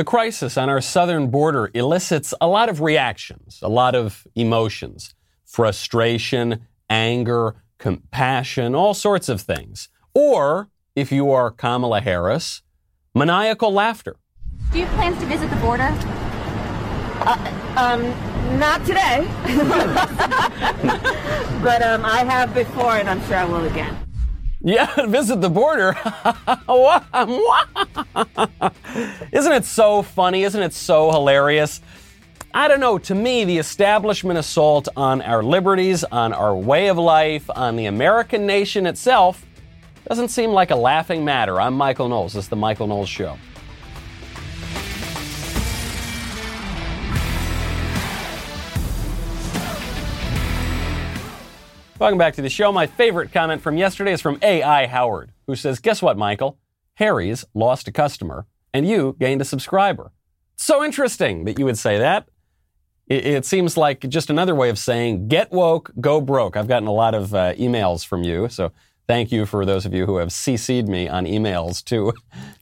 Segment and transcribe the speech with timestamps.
[0.00, 5.14] The crisis on our southern border elicits a lot of reactions, a lot of emotions
[5.44, 9.90] frustration, anger, compassion, all sorts of things.
[10.14, 12.62] Or, if you are Kamala Harris,
[13.14, 14.16] maniacal laughter.
[14.72, 15.94] Do you have plans to visit the border?
[17.20, 17.36] Uh,
[17.76, 18.02] um,
[18.58, 19.28] not today.
[21.62, 24.09] but um, I have before, and I'm sure I will again.
[24.62, 25.92] Yeah, visit the border.
[29.32, 30.42] Isn't it so funny?
[30.42, 31.80] Isn't it so hilarious?
[32.52, 32.98] I don't know.
[32.98, 37.86] To me, the establishment assault on our liberties, on our way of life, on the
[37.86, 39.46] American nation itself
[40.08, 41.60] doesn't seem like a laughing matter.
[41.60, 42.34] I'm Michael Knowles.
[42.34, 43.38] This is The Michael Knowles Show.
[52.00, 52.72] Welcome back to the show.
[52.72, 54.86] My favorite comment from yesterday is from A.I.
[54.86, 56.58] Howard, who says, Guess what, Michael?
[56.94, 60.10] Harry's lost a customer and you gained a subscriber.
[60.56, 62.26] So interesting that you would say that.
[63.06, 66.56] It, it seems like just another way of saying, get woke, go broke.
[66.56, 68.72] I've gotten a lot of uh, emails from you, so
[69.06, 72.14] thank you for those of you who have CC'd me on emails to,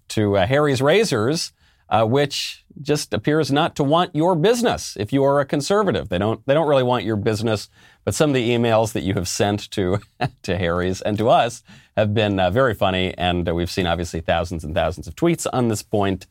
[0.09, 1.53] to uh, Harry's Razors,
[1.91, 6.09] uh, which just appears not to want your business if you are a conservative.
[6.09, 7.69] They don't, they don't really want your business
[8.09, 10.01] but some of the emails that you have sent to
[10.43, 11.63] to Harry's and to us
[11.95, 15.47] have been uh, very funny, and uh, we've seen obviously thousands and thousands of tweets
[15.53, 16.27] on this point.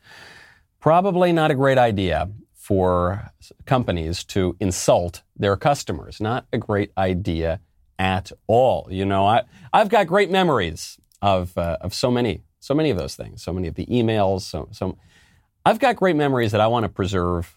[0.80, 3.30] Probably not a great idea for
[3.64, 6.20] companies to insult their customers.
[6.20, 7.60] Not a great idea
[7.96, 8.88] at all.
[8.90, 12.98] You know, I I've got great memories of uh, of so many so many of
[12.98, 14.40] those things, so many of the emails.
[14.40, 14.98] So so
[15.64, 17.56] I've got great memories that I want to preserve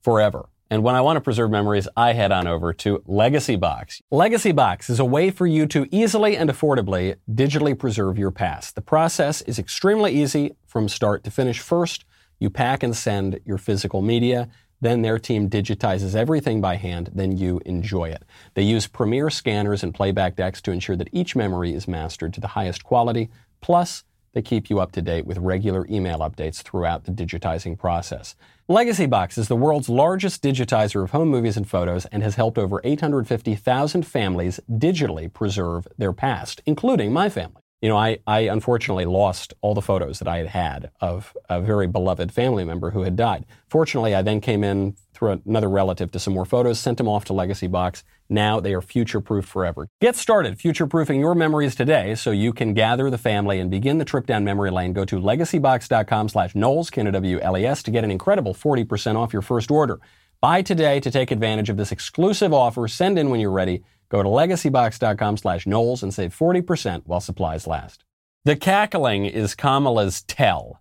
[0.00, 0.48] forever.
[0.70, 4.02] And when I want to preserve memories, I head on over to Legacy Box.
[4.10, 8.74] Legacy Box is a way for you to easily and affordably digitally preserve your past.
[8.74, 11.60] The process is extremely easy from start to finish.
[11.60, 12.04] First,
[12.38, 14.50] you pack and send your physical media.
[14.82, 17.10] Then their team digitizes everything by hand.
[17.14, 18.24] Then you enjoy it.
[18.52, 22.40] They use premier scanners and playback decks to ensure that each memory is mastered to
[22.42, 23.30] the highest quality.
[23.62, 24.04] Plus,
[24.38, 28.36] they keep you up to date with regular email updates throughout the digitizing process.
[28.68, 32.56] Legacy Box is the world's largest digitizer of home movies and photos and has helped
[32.56, 37.62] over 850,000 families digitally preserve their past, including my family.
[37.80, 41.60] You know, I, I unfortunately lost all the photos that I had had of a
[41.60, 43.46] very beloved family member who had died.
[43.68, 47.24] Fortunately, I then came in through another relative to some more photos, sent them off
[47.26, 48.02] to Legacy Box.
[48.28, 49.88] Now they are future proof forever.
[50.00, 53.98] Get started future proofing your memories today so you can gather the family and begin
[53.98, 54.92] the trip down memory lane.
[54.92, 60.00] Go to legacybox.com slash Knowles, K-N-O-W-L-E-S, to get an incredible 40% off your first order.
[60.40, 62.86] Buy today to take advantage of this exclusive offer.
[62.86, 63.82] Send in when you're ready.
[64.10, 68.04] Go to legacybox.com slash Knowles and save 40% while supplies last.
[68.44, 70.80] The cackling is Kamala's tell.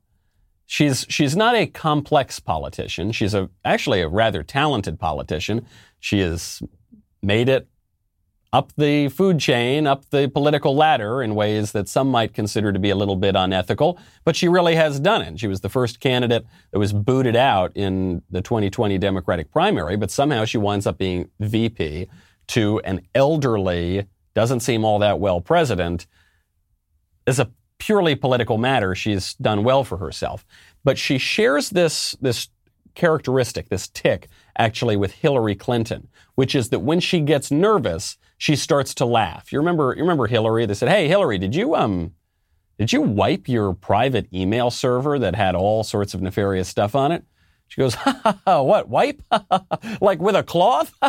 [0.66, 3.12] She's she's not a complex politician.
[3.14, 5.66] She's a actually a rather talented politician.
[6.00, 6.62] She has
[7.22, 7.68] made it
[8.54, 12.80] up the food chain, up the political ladder in ways that some might consider to
[12.80, 15.40] be a little bit unethical, but she really has done it.
[15.40, 20.12] She was the first candidate that was booted out in the 2020 Democratic primary, but
[20.12, 22.08] somehow she winds up being VP
[22.48, 26.08] to an elderly, doesn't seem all that well president.
[27.26, 30.46] As a purely political matter, she's done well for herself.
[30.84, 32.50] But she shares this, this
[32.96, 38.56] characteristic, this tick, actually with Hillary Clinton, which is that when she gets nervous, she
[38.56, 39.52] starts to laugh.
[39.52, 40.66] You remember, you remember Hillary?
[40.66, 42.14] They said, "Hey, Hillary, did you um,
[42.78, 47.12] did you wipe your private email server that had all sorts of nefarious stuff on
[47.12, 47.24] it?"
[47.68, 49.22] She goes, ha, ha, ha, what, wipe?
[50.02, 50.94] like with a cloth?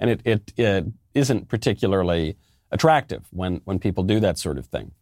[0.00, 2.36] and it, it, it isn't particularly
[2.70, 4.92] attractive when, when people do that sort of thing.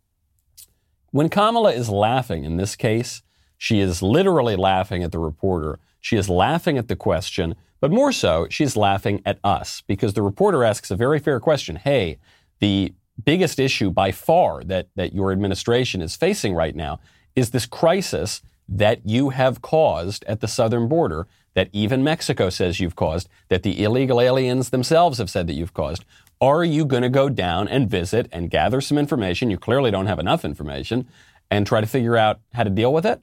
[1.10, 3.22] When Kamala is laughing in this case,
[3.56, 5.78] she is literally laughing at the reporter.
[6.00, 10.22] She is laughing at the question, but more so, she's laughing at us because the
[10.22, 11.76] reporter asks a very fair question.
[11.76, 12.18] Hey,
[12.58, 16.98] the biggest issue by far that, that your administration is facing right now
[17.36, 22.80] is this crisis that you have caused at the southern border, that even Mexico says
[22.80, 26.04] you've caused, that the illegal aliens themselves have said that you've caused.
[26.40, 29.50] Are you going to go down and visit and gather some information?
[29.50, 31.08] You clearly don't have enough information
[31.50, 33.22] and try to figure out how to deal with it?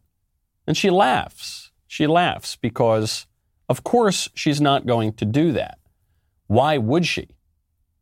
[0.66, 1.72] And she laughs.
[1.88, 3.28] She laughs because,
[3.68, 5.78] of course, she's not going to do that.
[6.48, 7.30] Why would she?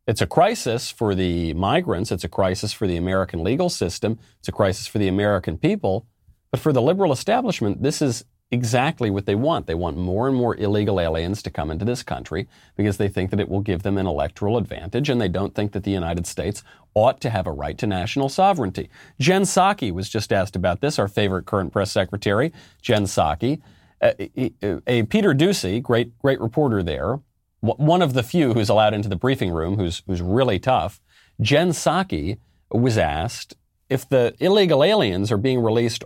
[0.06, 2.10] It's a crisis for the migrants.
[2.12, 4.18] It's a crisis for the American legal system.
[4.38, 6.06] It's a crisis for the American people.
[6.50, 9.66] But for the liberal establishment, this is exactly what they want.
[9.66, 13.30] They want more and more illegal aliens to come into this country because they think
[13.30, 16.26] that it will give them an electoral advantage, and they don't think that the United
[16.26, 16.64] States
[16.94, 18.90] ought to have a right to national sovereignty.
[19.20, 23.60] Jen Psaki was just asked about this, our favorite current press secretary, Jen Psaki.
[24.02, 27.20] Uh, a, a, a Peter Doocy, great, great reporter there,
[27.60, 31.00] one of the few who's allowed into the briefing room, who's, who's really tough.
[31.40, 32.38] Jen Psaki
[32.70, 33.54] was asked
[33.90, 36.02] if the illegal aliens are being released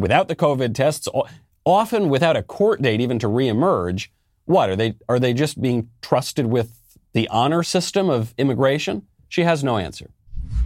[0.00, 1.06] without the COVID tests,
[1.64, 4.08] often without a court date even to reemerge,
[4.46, 4.96] what are they?
[5.08, 6.72] Are they just being trusted with
[7.12, 9.06] the honor system of immigration?
[9.28, 10.10] She has no answer.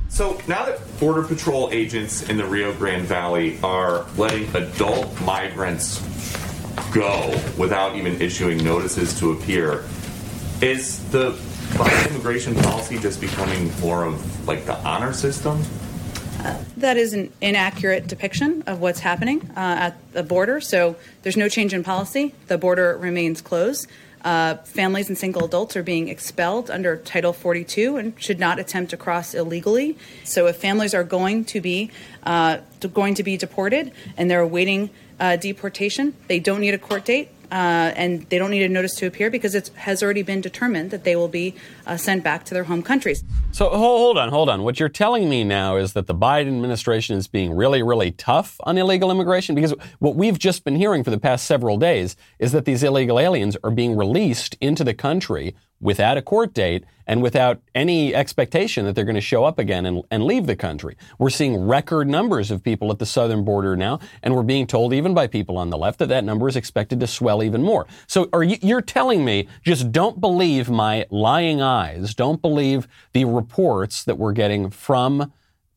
[0.09, 6.01] So now that Border Patrol agents in the Rio Grande Valley are letting adult migrants
[6.93, 9.85] go without even issuing notices to appear,
[10.63, 11.33] is the
[11.73, 15.61] Biden immigration policy just becoming more of like the honor system?
[16.77, 20.61] That is an inaccurate depiction of what's happening uh, at the border.
[20.61, 22.35] So there's no change in policy.
[22.49, 23.87] The border remains closed.
[24.25, 28.91] Uh, families and single adults are being expelled under Title 42 and should not attempt
[28.91, 29.99] to cross illegally.
[30.25, 31.91] So if families are going to be
[32.23, 32.59] uh,
[32.93, 34.89] going to be deported and they're awaiting
[35.21, 38.97] uh, deportation, they don't need a court date uh, and they don't need a notice
[38.97, 41.55] to appear because it has already been determined that they will be
[41.87, 43.23] uh, sent back to their home countries.
[43.53, 44.65] So hold on, hold on.
[44.65, 48.57] What you're telling me now is that the Biden administration is being really, really tough
[48.65, 52.51] on illegal immigration because what we've just been hearing for the past several days is
[52.51, 55.55] that these illegal aliens are being released into the country
[55.85, 59.85] without a court date and without any expectation that they're going to show up again
[59.85, 60.97] and, and leave the country.
[61.19, 64.95] We're seeing record numbers of people at the southern border now, and we're being told
[64.95, 67.87] even by people on the left that that number is expected to swell even more.
[68.07, 73.27] So are you, you're telling me just don't believe my lying eyes, don't believe the
[73.27, 75.33] reports that we're getting from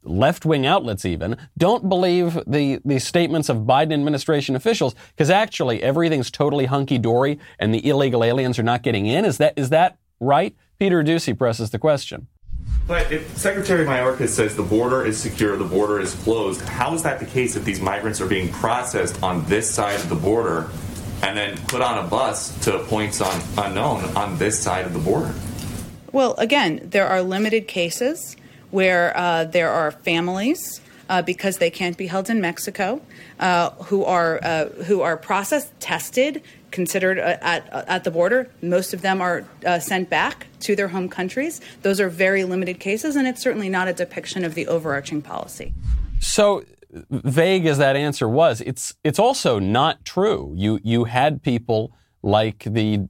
[0.08, 5.84] left wing outlets even don't believe the, the statements of Biden administration officials because actually
[5.84, 9.26] everything's totally hunky dory and the illegal aliens are not getting in.
[9.26, 10.56] Is that, is that right?
[10.80, 12.28] Peter Doocy presses the question.
[12.88, 17.04] But if Secretary Mayorkas says the border is secure, the border is closed, how is
[17.04, 20.70] that the case if these migrants are being processed on this side of the border
[21.22, 25.00] and then put on a bus to points on, unknown on this side of the
[25.00, 25.34] border?
[26.14, 28.38] Well, again, there are limited cases
[28.72, 30.82] where uh, there are families.
[31.10, 33.00] Uh, because they can't be held in Mexico,
[33.40, 38.50] uh, who are uh, who are processed, tested, considered uh, at at the border.
[38.62, 41.62] Most of them are uh, sent back to their home countries.
[41.82, 45.74] Those are very limited cases, and it's certainly not a depiction of the overarching policy.
[46.20, 46.66] So
[47.10, 50.54] vague as that answer was, it's it's also not true.
[50.56, 51.94] You you had people
[52.24, 53.08] like the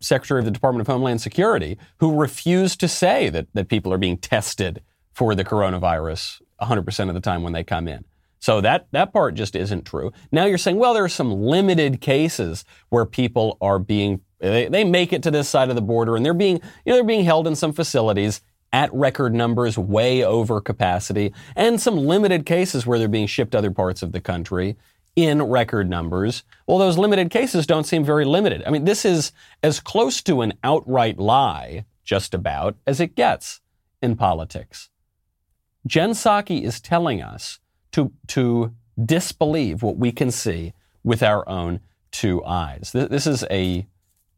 [0.00, 3.98] Secretary of the Department of Homeland Security who refused to say that, that people are
[3.98, 4.82] being tested
[5.16, 8.04] for the coronavirus 100% of the time when they come in.
[8.38, 10.12] So that, that part just isn't true.
[10.30, 14.84] Now you're saying, well, there are some limited cases where people are being, they, they
[14.84, 17.24] make it to this side of the border and they're being, you know, they're being
[17.24, 18.42] held in some facilities
[18.74, 23.58] at record numbers, way over capacity, and some limited cases where they're being shipped to
[23.58, 24.76] other parts of the country
[25.14, 26.42] in record numbers.
[26.66, 28.62] Well, those limited cases don't seem very limited.
[28.66, 33.62] I mean, this is as close to an outright lie, just about, as it gets
[34.02, 34.90] in politics.
[35.86, 37.60] Jen Psaki is telling us
[37.92, 40.72] to, to disbelieve what we can see
[41.04, 41.80] with our own
[42.10, 42.90] two eyes.
[42.92, 43.86] This is a,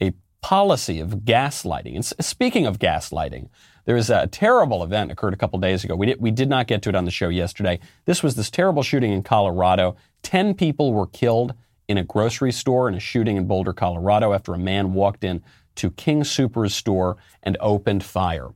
[0.00, 0.12] a
[0.43, 1.95] policy of gaslighting.
[1.95, 3.49] And speaking of gaslighting,
[3.87, 5.97] there was a terrible event occurred a couple days ago.
[5.97, 7.81] We did, we did not get to it on the show yesterday.
[8.05, 9.97] This was this terrible shooting in Colorado.
[10.23, 11.55] Ten people were killed
[11.89, 15.43] in a grocery store in a shooting in Boulder, Colorado after a man walked in
[15.76, 18.50] to King Soopers store and opened fire.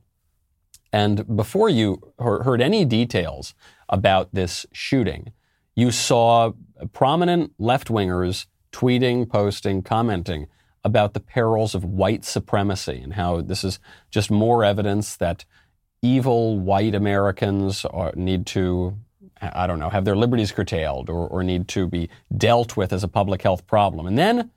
[0.93, 3.55] And before you heard any details
[3.89, 5.33] about this shooting,
[5.75, 6.53] you saw
[6.93, 10.47] prominent left wingers tweeting, posting, commenting
[10.83, 13.79] about the perils of white supremacy and how this is
[14.11, 15.45] just more evidence that
[16.03, 17.85] evil white Americans
[18.15, 18.95] need to,
[19.41, 23.03] I don't know, have their liberties curtailed or, or need to be dealt with as
[23.03, 24.05] a public health problem.
[24.05, 24.51] And then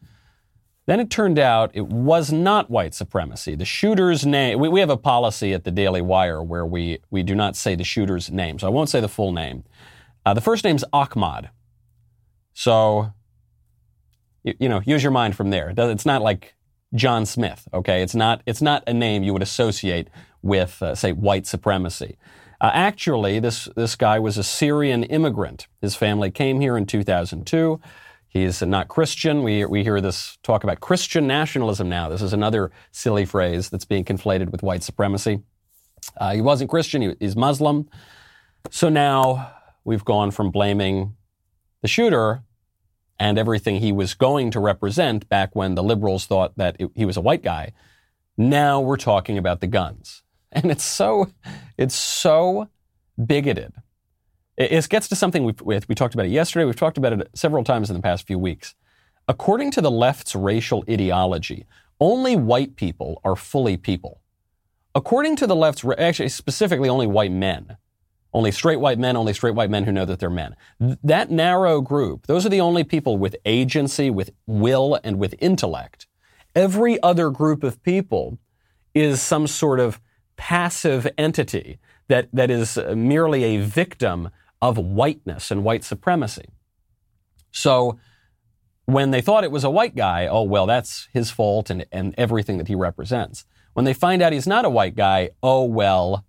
[0.87, 3.55] then it turned out it was not white supremacy.
[3.57, 7.23] The shooter's name, we, we, have a policy at the Daily Wire where we, we
[7.23, 9.65] do not say the shooter's name, so I won't say the full name.
[10.25, 11.51] Uh, the first name's Ahmad.
[12.55, 13.13] So,
[14.45, 15.75] you, you, know, use your mind from there.
[15.77, 16.55] It's not like
[16.95, 18.03] John Smith, okay?
[18.03, 20.09] It's not, it's not a name you would associate
[20.41, 22.17] with, uh, say, white supremacy.
[22.61, 25.67] Uh, actually, this, this guy was a Syrian immigrant.
[25.81, 27.81] His family came here in 2002.
[28.37, 29.43] He's not Christian.
[29.43, 32.11] We, we hear this talk about Christian nationalism now.
[32.11, 35.41] This is another silly phrase that's being conflated with white supremacy.
[36.19, 37.89] Uh, he wasn't Christian, he, he's Muslim.
[38.71, 39.53] So now
[39.85, 41.17] we've gone from blaming
[41.81, 42.43] the shooter
[43.19, 47.07] and everything he was going to represent back when the liberals thought that it, he
[47.07, 47.73] was a white guy.
[48.37, 50.23] Now we're talking about the guns.
[50.53, 51.31] And it's so,
[51.77, 52.69] it's so
[53.23, 53.75] bigoted.
[54.57, 56.65] It, gets to something we've, we talked about it yesterday.
[56.65, 58.75] We've talked about it several times in the past few weeks.
[59.29, 61.67] According to the left's racial ideology,
[62.01, 64.21] only white people are fully people.
[64.95, 67.77] According to the left's, actually specifically only white men,
[68.33, 70.57] only straight white men, only straight white men who know that they're men.
[70.79, 76.07] That narrow group, those are the only people with agency, with will, and with intellect.
[76.55, 78.39] Every other group of people
[78.95, 80.01] is some sort of
[80.37, 84.31] passive entity that, that is uh, merely a victim
[84.67, 86.47] of whiteness and white supremacy.
[87.53, 87.99] So
[88.85, 92.15] when they thought it was a white guy, oh, well, that's his fault and, and
[92.19, 93.45] everything that he represents.
[93.75, 96.25] When they find out he's not a white guy, oh, well,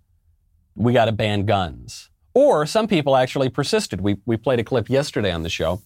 [0.74, 2.10] we got to ban guns.
[2.34, 4.00] Or some people actually persisted.
[4.00, 5.82] We, we played a clip yesterday on the show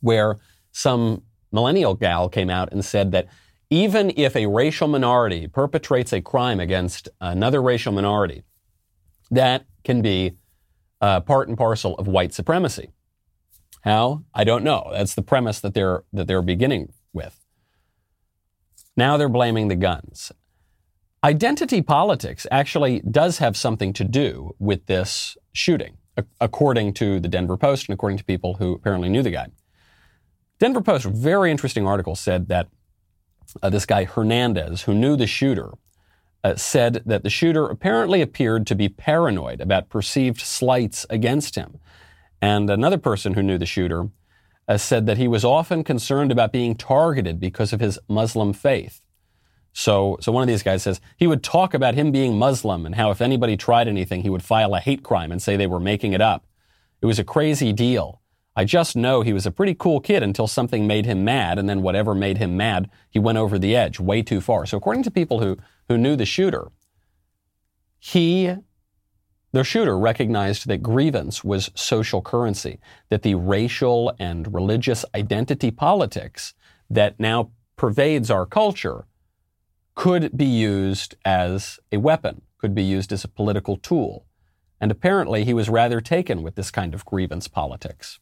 [0.00, 0.38] where
[0.72, 3.26] some millennial gal came out and said that
[3.68, 8.42] even if a racial minority perpetrates a crime against another racial minority,
[9.30, 10.36] that can be
[11.00, 12.90] uh, part and parcel of white supremacy.
[13.82, 14.24] How?
[14.34, 14.88] I don't know.
[14.92, 17.38] That's the premise that they're that they're beginning with.
[18.96, 20.32] Now they're blaming the guns.
[21.22, 25.98] Identity politics actually does have something to do with this shooting,
[26.40, 29.48] according to the Denver Post and according to people who apparently knew the guy.
[30.58, 32.68] Denver Post, very interesting article, said that
[33.62, 35.72] uh, this guy Hernandez, who knew the shooter,
[36.46, 41.80] uh, said that the shooter apparently appeared to be paranoid about perceived slights against him.
[42.40, 44.10] And another person who knew the shooter
[44.68, 49.00] uh, said that he was often concerned about being targeted because of his Muslim faith.
[49.72, 52.94] So, so one of these guys says he would talk about him being Muslim and
[52.94, 55.80] how if anybody tried anything, he would file a hate crime and say they were
[55.80, 56.46] making it up.
[57.02, 58.22] It was a crazy deal.
[58.54, 61.68] I just know he was a pretty cool kid until something made him mad, and
[61.68, 64.64] then whatever made him mad, he went over the edge way too far.
[64.64, 66.68] So according to people who, who knew the shooter,
[67.98, 68.54] he,
[69.52, 72.78] the shooter recognized that grievance was social currency,
[73.08, 76.54] that the racial and religious identity politics
[76.90, 79.06] that now pervades our culture
[79.94, 84.26] could be used as a weapon, could be used as a political tool.
[84.80, 88.20] And apparently he was rather taken with this kind of grievance politics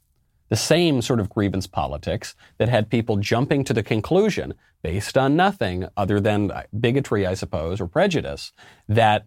[0.49, 5.37] the same sort of grievance politics that had people jumping to the conclusion, based on
[5.37, 8.53] nothing other than uh, bigotry, I suppose, or prejudice,
[8.89, 9.27] that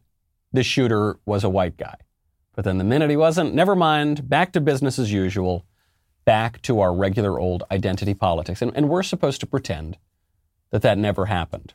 [0.53, 1.95] the shooter was a white guy.
[2.55, 5.65] But then the minute he wasn't, never mind, back to business as usual,
[6.25, 8.61] back to our regular old identity politics.
[8.61, 9.97] And, and we're supposed to pretend
[10.71, 11.73] that that never happened.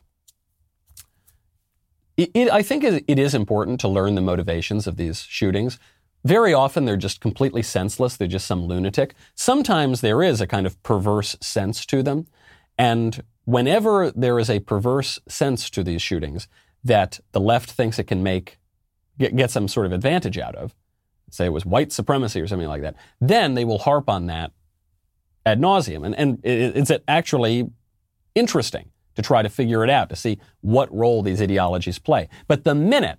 [2.16, 5.78] It, it, I think it is important to learn the motivations of these shootings.
[6.24, 8.16] Very often they're just completely senseless.
[8.16, 9.14] They're just some lunatic.
[9.34, 12.26] Sometimes there is a kind of perverse sense to them.
[12.78, 16.48] And whenever there is a perverse sense to these shootings
[16.84, 18.58] that the left thinks it can make,
[19.18, 20.74] get, get some sort of advantage out of,
[21.30, 24.52] say it was white supremacy or something like that, then they will harp on that
[25.44, 26.04] ad nauseum.
[26.04, 27.70] And, and it's actually
[28.34, 32.28] interesting to try to figure it out, to see what role these ideologies play.
[32.46, 33.18] But the minute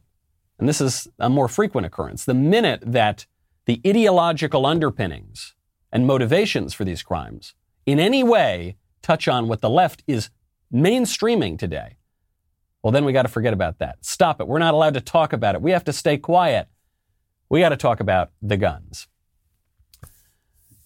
[0.59, 3.25] and this is a more frequent occurrence, the minute that
[3.65, 5.55] the ideological underpinnings
[5.91, 7.53] and motivations for these crimes
[7.85, 10.29] in any way touch on what the left is
[10.73, 11.97] mainstreaming today,
[12.81, 14.03] well, then we got to forget about that.
[14.05, 14.47] Stop it.
[14.47, 15.61] We're not allowed to talk about it.
[15.61, 16.67] We have to stay quiet.
[17.49, 19.07] We got to talk about the guns.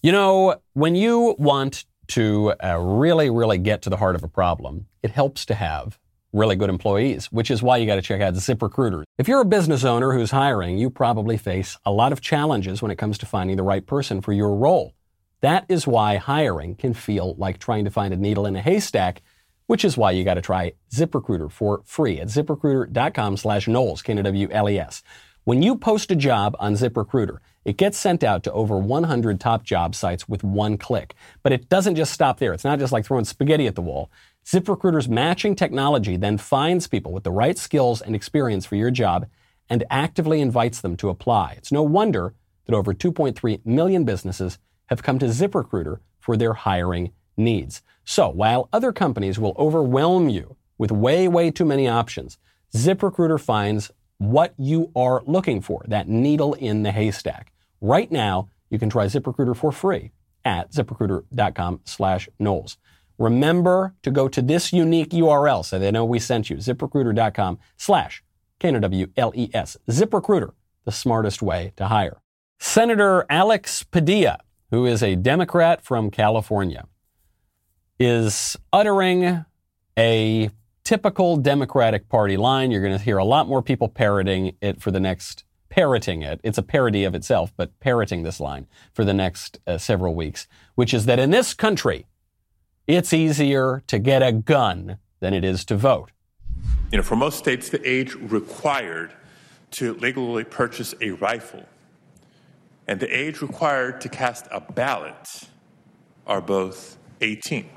[0.02, 4.28] You know, when you want to uh, really, really get to the heart of a
[4.28, 5.98] problem, it helps to have
[6.32, 9.04] really good employees, which is why you got to check out ZipRecruiter.
[9.18, 12.90] If you're a business owner who's hiring, you probably face a lot of challenges when
[12.90, 14.94] it comes to finding the right person for your role.
[15.40, 19.22] That is why hiring can feel like trying to find a needle in a haystack,
[19.66, 25.02] which is why you got to try ZipRecruiter for free at ziprecruiter.com slash Knowles, K-N-W-L-E-S.
[25.44, 29.62] When you post a job on ZipRecruiter, it gets sent out to over 100 top
[29.62, 31.14] job sites with one click.
[31.42, 32.52] But it doesn't just stop there.
[32.52, 34.10] It's not just like throwing spaghetti at the wall.
[34.48, 39.26] ZipRecruiter's matching technology then finds people with the right skills and experience for your job
[39.68, 41.52] and actively invites them to apply.
[41.58, 42.32] It's no wonder
[42.64, 47.82] that over 2.3 million businesses have come to ZipRecruiter for their hiring needs.
[48.06, 52.38] So while other companies will overwhelm you with way, way too many options,
[52.74, 57.52] ZipRecruiter finds what you are looking for, that needle in the haystack.
[57.82, 60.10] Right now, you can try ZipRecruiter for free
[60.42, 62.78] at ziprecruiter.com slash Knowles.
[63.18, 68.22] Remember to go to this unique URL so they know we sent you, ziprecruiter.com slash
[68.60, 69.76] K-N-W-L-E-S.
[69.88, 70.52] ZipRecruiter,
[70.84, 72.20] the smartest way to hire.
[72.58, 74.38] Senator Alex Padilla
[74.70, 76.86] who is a Democrat from California,
[77.98, 79.44] is uttering
[79.98, 80.50] a
[80.84, 82.70] typical Democratic Party line.
[82.70, 86.40] You're going to hear a lot more people parroting it for the next parroting it.
[86.42, 90.46] It's a parody of itself, but parroting this line for the next uh, several weeks,
[90.76, 92.06] which is that in this country,
[92.88, 96.10] it's easier to get a gun than it is to vote.
[96.90, 99.12] You know, for most states, the age required
[99.72, 101.64] to legally purchase a rifle
[102.88, 105.42] and the age required to cast a ballot
[106.26, 107.68] are both 18.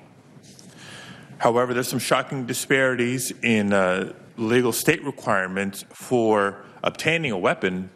[1.38, 7.90] However, there's some shocking disparities in uh, legal state requirements for obtaining a weapon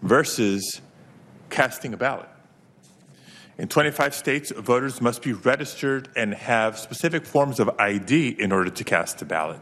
[0.00, 0.80] versus
[1.50, 2.28] casting a ballot.
[3.58, 8.70] In 25 states, voters must be registered and have specific forms of ID in order
[8.70, 9.60] to cast a ballot.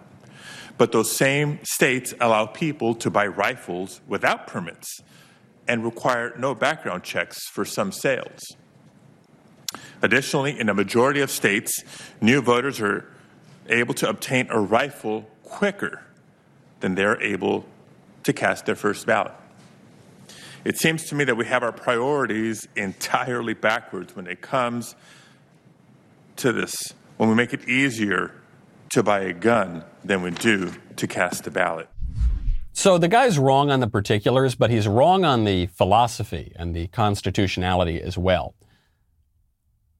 [0.77, 5.01] But those same states allow people to buy rifles without permits
[5.69, 8.57] and require no background checks for some sales.
[10.03, 11.83] Additionally, in a majority of states,
[12.21, 13.09] new voters are
[13.69, 16.03] able to obtain a rifle quicker
[16.81, 17.65] than they're able
[18.25, 19.33] to cast their first ballot.
[20.64, 24.94] It seems to me that we have our priorities entirely backwards when it comes
[26.37, 26.75] to this,
[27.18, 28.33] when we make it easier
[28.90, 31.88] to buy a gun than we do to cast a ballot.
[32.73, 36.88] So the guy's wrong on the particulars, but he's wrong on the philosophy and the
[36.88, 38.54] constitutionality as well.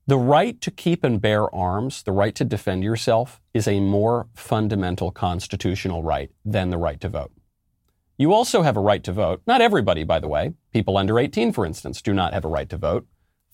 [0.07, 4.29] The right to keep and bear arms, the right to defend yourself, is a more
[4.35, 7.33] fundamental constitutional right than the right to vote.
[8.17, 9.43] You also have a right to vote.
[9.47, 10.55] Not everybody, by the way.
[10.73, 13.07] People under 18, for instance, do not have a right to vote.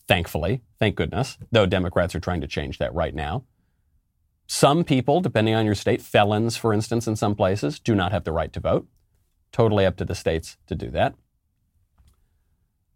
[0.07, 3.45] Thankfully, thank goodness, though Democrats are trying to change that right now.
[4.47, 8.25] Some people, depending on your state, felons, for instance, in some places, do not have
[8.25, 8.89] the right to vote.
[9.53, 11.15] Totally up to the states to do that.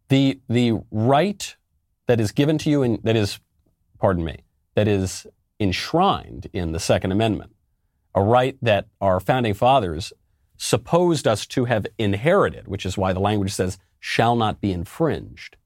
[0.09, 1.55] The, the right
[2.09, 3.39] that is given to you, in, that is,
[3.99, 4.39] pardon me,
[4.75, 5.27] that is
[5.61, 7.55] enshrined in the Second Amendment,
[8.15, 10.13] a right that our founding fathers
[10.57, 15.57] supposed us to have inherited, which is why the language says shall not be infringed.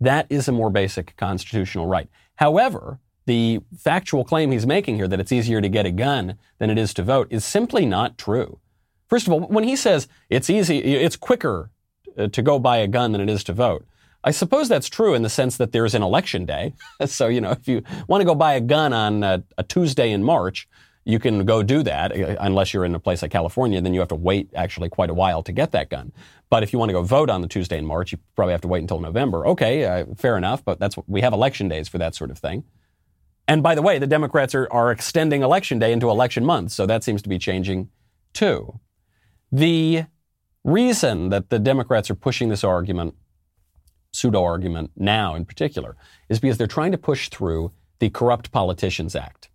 [0.00, 2.08] That is a more basic constitutional right.
[2.36, 6.70] However, the factual claim he's making here that it's easier to get a gun than
[6.70, 8.58] it is to vote is simply not true.
[9.08, 11.70] First of all, when he says it's easy, it's quicker
[12.18, 13.86] uh, to go buy a gun than it is to vote,
[14.24, 16.74] I suppose that's true in the sense that there's an election day.
[17.06, 20.10] so, you know, if you want to go buy a gun on a, a Tuesday
[20.10, 20.68] in March,
[21.04, 23.80] you can go do that uh, unless you're in a place like California.
[23.80, 26.12] Then you have to wait actually quite a while to get that gun.
[26.48, 28.60] But if you want to go vote on the Tuesday in March, you probably have
[28.62, 29.46] to wait until November.
[29.48, 30.64] Okay, uh, fair enough.
[30.64, 32.64] But that's we have election days for that sort of thing.
[33.48, 36.86] And by the way, the Democrats are, are extending election day into election month, so
[36.86, 37.90] that seems to be changing
[38.32, 38.78] too.
[39.50, 40.04] The
[40.64, 43.14] reason that the Democrats are pushing this argument,
[44.12, 45.96] pseudo argument now in particular,
[46.28, 49.48] is because they're trying to push through the Corrupt Politicians Act.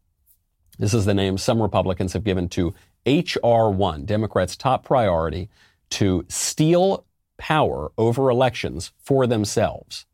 [0.79, 2.73] This is the name some Republicans have given to
[3.05, 3.69] H.R.
[3.71, 5.49] 1, Democrats' top priority
[5.91, 7.05] to steal
[7.37, 10.05] power over elections for themselves.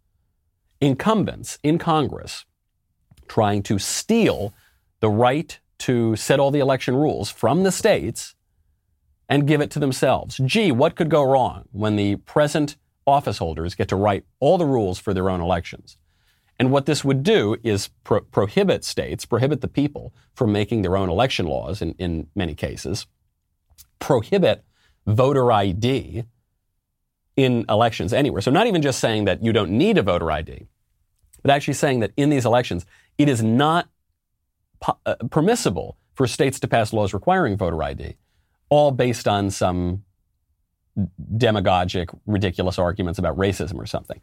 [0.79, 2.45] Incumbents in Congress
[3.27, 4.53] trying to steal
[4.99, 8.35] the right to set all the election rules from the states
[9.27, 10.39] and give it to themselves.
[10.45, 14.65] Gee, what could go wrong when the present office holders get to write all the
[14.65, 15.97] rules for their own elections?
[16.59, 20.95] And what this would do is pro- prohibit states, prohibit the people from making their
[20.95, 23.07] own election laws in, in many cases,
[23.99, 24.63] prohibit
[25.07, 26.23] voter ID
[27.35, 28.41] in elections anywhere.
[28.41, 30.67] So, not even just saying that you don't need a voter ID,
[31.41, 32.85] but actually saying that in these elections,
[33.17, 33.89] it is not
[34.79, 38.15] po- uh, permissible for states to pass laws requiring voter ID,
[38.69, 40.03] all based on some
[41.37, 44.21] demagogic, ridiculous arguments about racism or something.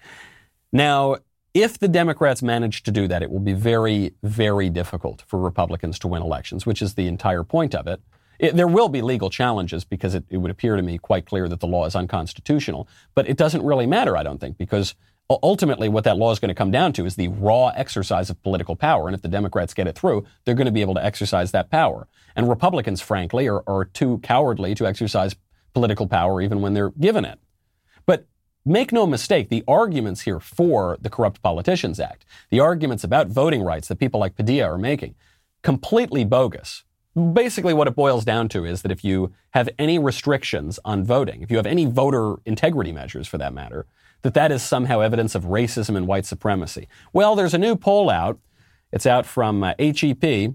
[0.72, 1.16] Now,
[1.54, 5.98] if the Democrats manage to do that, it will be very, very difficult for Republicans
[6.00, 8.00] to win elections, which is the entire point of it.
[8.38, 11.48] it there will be legal challenges because it, it would appear to me quite clear
[11.48, 12.88] that the law is unconstitutional.
[13.14, 14.94] But it doesn't really matter, I don't think, because
[15.28, 18.42] ultimately what that law is going to come down to is the raw exercise of
[18.42, 19.08] political power.
[19.08, 21.70] And if the Democrats get it through, they're going to be able to exercise that
[21.70, 22.08] power.
[22.36, 25.34] And Republicans, frankly, are, are too cowardly to exercise
[25.72, 27.38] political power even when they're given it.
[28.64, 33.62] Make no mistake, the arguments here for the Corrupt Politicians Act, the arguments about voting
[33.62, 35.14] rights that people like Padilla are making,
[35.62, 36.84] completely bogus.
[37.32, 41.40] Basically, what it boils down to is that if you have any restrictions on voting,
[41.40, 43.86] if you have any voter integrity measures for that matter,
[44.22, 46.86] that that is somehow evidence of racism and white supremacy.
[47.14, 48.38] Well, there's a new poll out.
[48.92, 50.52] It's out from uh, HEP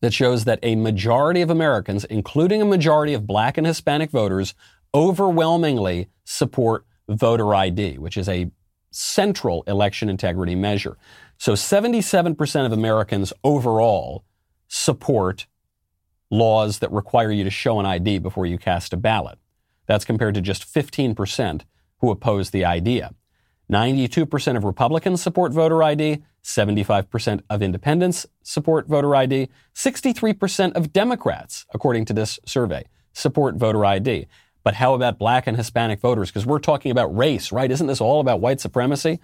[0.00, 4.54] that shows that a majority of Americans, including a majority of black and Hispanic voters,
[4.94, 8.50] overwhelmingly support voter ID, which is a
[8.90, 10.96] central election integrity measure.
[11.38, 14.24] So 77% of Americans overall
[14.68, 15.46] support
[16.30, 19.38] laws that require you to show an ID before you cast a ballot.
[19.86, 21.62] That's compared to just 15%
[21.98, 23.12] who oppose the idea.
[23.70, 31.64] 92% of Republicans support voter ID, 75% of independents support voter ID, 63% of Democrats,
[31.72, 34.26] according to this survey, support voter ID.
[34.64, 36.30] But how about black and Hispanic voters?
[36.30, 37.70] Because we're talking about race, right?
[37.70, 39.20] Isn't this all about white supremacy?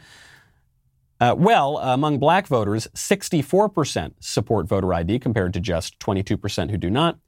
[1.21, 6.91] Uh, well, among black voters, 64% support voter ID compared to just 22% who do
[6.91, 7.19] not.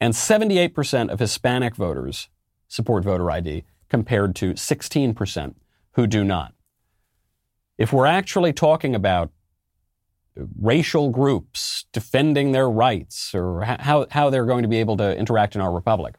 [0.00, 2.28] And 78% of Hispanic voters
[2.68, 5.54] support voter ID compared to 16%
[5.92, 6.54] who do not.
[7.78, 9.30] If we're actually talking about
[10.58, 15.54] racial groups defending their rights or how, how they're going to be able to interact
[15.54, 16.14] in our republic,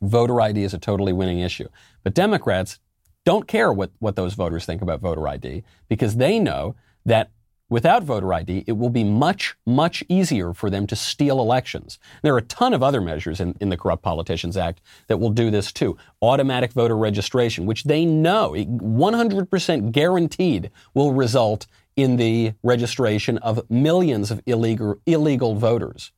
[0.00, 1.68] voter ID is a totally winning issue.
[2.02, 2.78] But Democrats
[3.24, 7.30] don't care what, what those voters think about voter ID because they know that
[7.68, 11.98] without voter ID, it will be much, much easier for them to steal elections.
[12.22, 15.30] There are a ton of other measures in, in the Corrupt Politicians Act that will
[15.30, 15.96] do this too.
[16.22, 24.30] Automatic voter registration, which they know 100% guaranteed will result in the registration of millions
[24.30, 26.12] of illegal, illegal voters.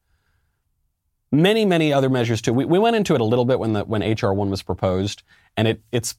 [1.32, 2.52] Many, many other measures too.
[2.52, 5.22] We, we went into it a little bit when the, when HR one was proposed,
[5.56, 6.16] and it, it's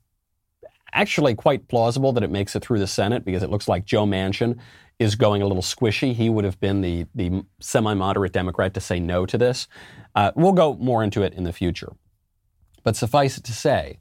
[0.93, 4.05] actually quite plausible that it makes it through the Senate because it looks like Joe
[4.05, 4.57] Manchin
[4.99, 6.13] is going a little squishy.
[6.13, 9.67] He would have been the, the semi moderate Democrat to say no to this.
[10.15, 11.93] Uh, we'll go more into it in the future.
[12.83, 13.99] But suffice it to say,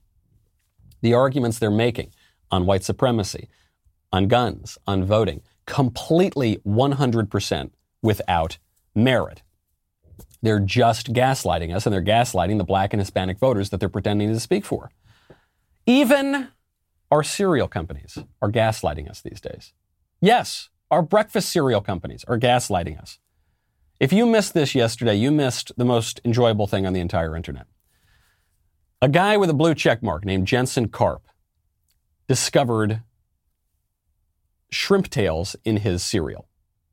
[1.01, 2.13] the arguments they're making
[2.51, 3.49] on white supremacy,
[4.13, 7.71] on guns, on voting, completely 100%
[8.03, 8.59] without
[8.95, 9.43] merit.
[10.43, 14.33] They're just gaslighting us, and they're gaslighting the black and Hispanic voters that they're pretending
[14.33, 14.91] to speak for.
[15.87, 16.49] Even
[17.11, 19.73] our cereal companies are gaslighting us these days.
[20.21, 23.19] Yes, our breakfast cereal companies are gaslighting us.
[23.99, 27.67] If you missed this yesterday, you missed the most enjoyable thing on the entire internet.
[29.03, 31.27] A guy with a blue check mark named Jensen Karp
[32.29, 33.03] discovered
[34.71, 36.49] shrimp tails in his cereal,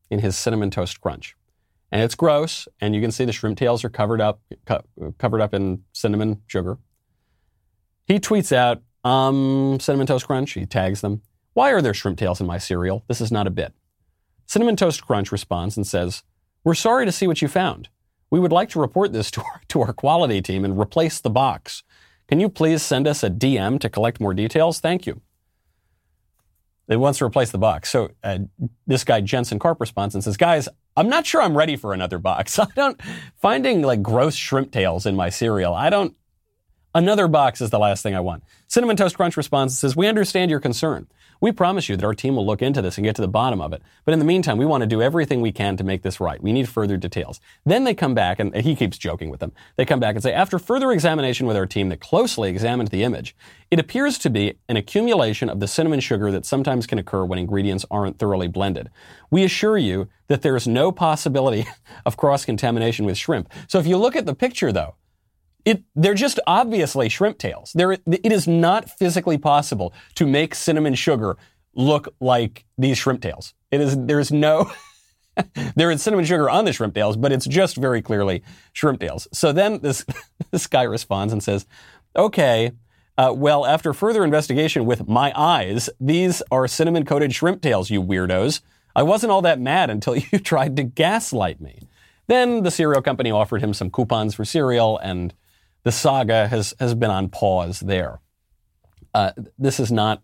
[0.10, 1.37] in his cinnamon toast crunch.
[1.92, 4.84] And it's gross, and you can see the shrimp tails are covered up, co-
[5.18, 6.78] covered up in cinnamon sugar.
[8.06, 11.22] He tweets out, um, Cinnamon Toast Crunch, he tags them.
[11.54, 13.04] Why are there shrimp tails in my cereal?
[13.08, 13.74] This is not a bit.
[14.46, 16.24] Cinnamon Toast Crunch responds and says,
[16.64, 17.90] We're sorry to see what you found.
[18.30, 21.30] We would like to report this to our, to our quality team and replace the
[21.30, 21.84] box.
[22.28, 24.80] Can you please send us a DM to collect more details?
[24.82, 25.22] Thank you.
[26.88, 27.90] They wants to replace the box.
[27.90, 28.40] So uh,
[28.86, 32.18] this guy Jensen Karp responds and says, "Guys, I'm not sure I'm ready for another
[32.18, 32.58] box.
[32.60, 33.00] I don't
[33.36, 35.74] finding like gross shrimp tails in my cereal.
[35.74, 36.16] I don't
[36.98, 38.44] Another box is the last thing I want.
[38.68, 41.08] Cinnamon Toast Crunch responds and says, We understand your concern.
[41.40, 43.62] We promise you that our team will look into this and get to the bottom
[43.62, 43.82] of it.
[44.06, 46.42] But in the meantime, we want to do everything we can to make this right.
[46.42, 47.40] We need further details.
[47.66, 49.52] Then they come back, and he keeps joking with them.
[49.76, 53.04] They come back and say, After further examination with our team that closely examined the
[53.04, 53.36] image,
[53.70, 57.40] it appears to be an accumulation of the cinnamon sugar that sometimes can occur when
[57.40, 58.90] ingredients aren't thoroughly blended.
[59.30, 61.68] We assure you that there is no possibility
[62.06, 63.52] of cross contamination with shrimp.
[63.68, 64.96] So if you look at the picture, though,
[65.68, 67.76] it, they're just obviously shrimp tails.
[67.76, 71.36] It is not physically possible to make cinnamon sugar
[71.74, 73.54] look like these shrimp tails.
[73.70, 74.72] It is, there's no,
[75.76, 79.28] there is cinnamon sugar on the shrimp tails, but it's just very clearly shrimp tails.
[79.34, 80.06] So then this,
[80.52, 81.66] this guy responds and says,
[82.16, 82.72] okay,
[83.18, 88.02] uh, well, after further investigation with my eyes, these are cinnamon coated shrimp tails, you
[88.02, 88.62] weirdos.
[88.96, 91.90] I wasn't all that mad until you tried to gaslight me.
[92.28, 95.34] Then the cereal company offered him some coupons for cereal and
[95.88, 98.20] the saga has, has been on pause there.
[99.14, 100.22] Uh, this is not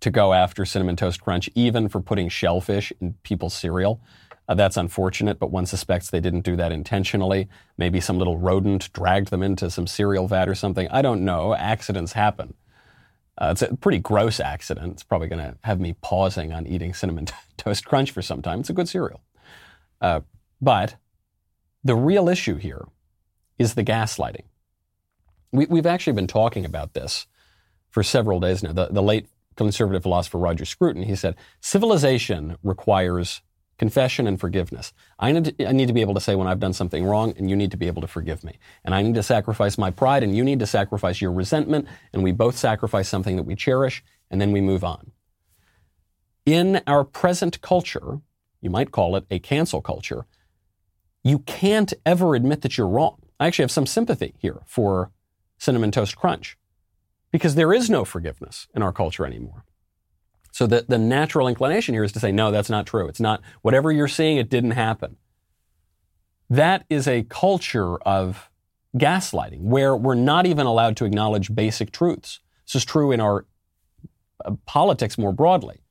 [0.00, 4.00] to go after Cinnamon Toast Crunch, even for putting shellfish in people's cereal.
[4.48, 7.46] Uh, that's unfortunate, but one suspects they didn't do that intentionally.
[7.76, 10.88] Maybe some little rodent dragged them into some cereal vat or something.
[10.88, 11.54] I don't know.
[11.54, 12.54] Accidents happen.
[13.36, 14.94] Uh, it's a pretty gross accident.
[14.94, 17.26] It's probably going to have me pausing on eating Cinnamon
[17.58, 18.60] Toast Crunch for some time.
[18.60, 19.20] It's a good cereal.
[20.00, 20.20] Uh,
[20.62, 20.96] but
[21.84, 22.86] the real issue here
[23.58, 24.44] is the gaslighting.
[25.52, 27.26] We, have actually been talking about this
[27.90, 28.72] for several days now.
[28.72, 33.42] The, the late conservative philosopher Roger Scruton, he said, civilization requires
[33.78, 34.92] confession and forgiveness.
[35.18, 37.34] I need, to, I need to be able to say when I've done something wrong,
[37.36, 38.58] and you need to be able to forgive me.
[38.84, 42.22] And I need to sacrifice my pride, and you need to sacrifice your resentment, and
[42.22, 45.12] we both sacrifice something that we cherish, and then we move on.
[46.46, 48.20] In our present culture,
[48.60, 50.26] you might call it a cancel culture,
[51.24, 53.18] you can't ever admit that you're wrong.
[53.38, 55.10] I actually have some sympathy here for
[55.62, 56.58] Cinnamon Toast Crunch
[57.30, 59.64] because there is no forgiveness in our culture anymore.
[60.50, 63.06] So the, the natural inclination here is to say, no, that's not true.
[63.06, 65.16] It's not, whatever you're seeing, it didn't happen.
[66.50, 68.50] That is a culture of
[68.96, 72.40] gaslighting where we're not even allowed to acknowledge basic truths.
[72.66, 73.46] This is true in our
[74.44, 75.84] uh, politics more broadly.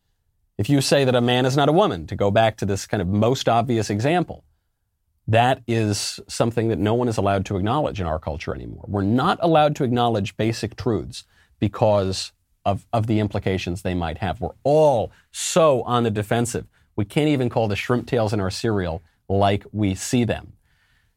[0.58, 2.86] If you say that a man is not a woman, to go back to this
[2.86, 4.44] kind of most obvious example,
[5.32, 8.84] that is something that no one is allowed to acknowledge in our culture anymore.
[8.88, 11.24] We're not allowed to acknowledge basic truths
[11.60, 12.34] because
[12.66, 14.42] of, of the implications they might have.
[14.42, 16.68] We're all so on the defensive.
[16.98, 20.54] We can't even call the shrimp tails in our cereal like we see them.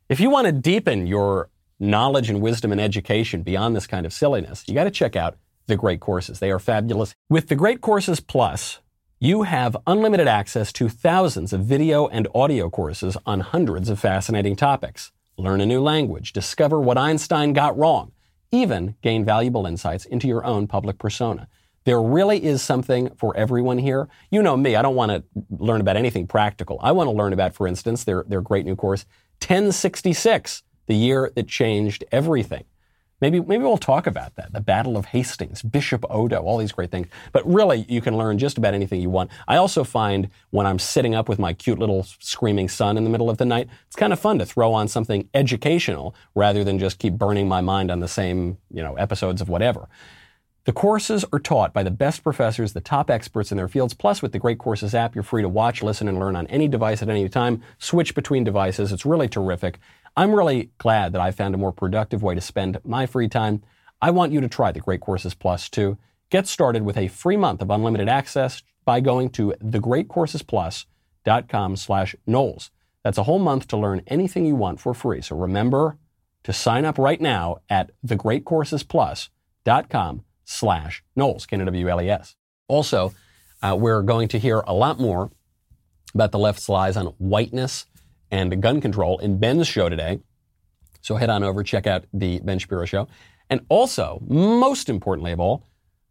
[0.09, 1.51] If you want to deepen your
[1.81, 5.37] knowledge and wisdom and education beyond this kind of silliness, you got to check out
[5.67, 6.39] the Great Courses.
[6.39, 7.15] They are fabulous.
[7.29, 8.79] With the Great Courses Plus,
[9.21, 14.57] you have unlimited access to thousands of video and audio courses on hundreds of fascinating
[14.57, 15.13] topics.
[15.39, 18.13] Learn a new language, discover what Einstein got wrong,
[18.51, 21.49] even gain valuable insights into your own public persona.
[21.85, 24.09] There really is something for everyone here.
[24.31, 26.79] You know me, I don't want to learn about anything practical.
[26.83, 29.07] I want to learn about, for instance, their, their great new course,
[29.41, 32.65] 1066, the year that changed everything.
[33.21, 34.53] Maybe, maybe we'll talk about that.
[34.53, 37.07] The Battle of Hastings, Bishop Odo, all these great things.
[37.33, 39.31] But really, you can learn just about anything you want.
[39.49, 43.11] I also find when I'm sitting up with my cute little screaming son in the
[43.11, 46.79] middle of the night, it's kind of fun to throw on something educational rather than
[46.79, 49.89] just keep burning my mind on the same, you know, episodes of whatever.
[50.65, 53.93] The courses are taught by the best professors, the top experts in their fields.
[53.93, 56.69] Plus, with the Great Courses app, you're free to watch, listen, and learn on any
[56.69, 57.63] device at any time.
[57.79, 58.91] Switch between devices.
[58.91, 59.79] It's really terrific.
[60.17, 63.65] I'm really glad that I found a more productive way to spend my free time.
[64.01, 65.99] I want you to try the Great Courses Plus too.
[66.31, 72.71] Get started with a free month of unlimited access by going to thegreatcoursesplus.com slash Knowles.
[73.03, 75.21] That's a whole month to learn anything you want for free.
[75.21, 75.99] So remember
[76.45, 81.49] to sign up right now at thegreatcoursesplus.com slash Knowles.
[82.69, 83.13] Also,
[83.63, 85.31] uh, we're going to hear a lot more
[86.15, 87.87] about the left's lies on whiteness
[88.35, 90.19] and gun control in Ben's show today.
[91.03, 93.07] So head on over, check out the Ben Shapiro show.
[93.49, 95.63] And also, most importantly of all,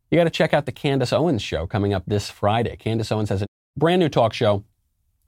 [0.09, 2.77] you got to check out the Candace Owens show coming up this Friday.
[2.77, 4.63] Candace Owens has a brand new talk show.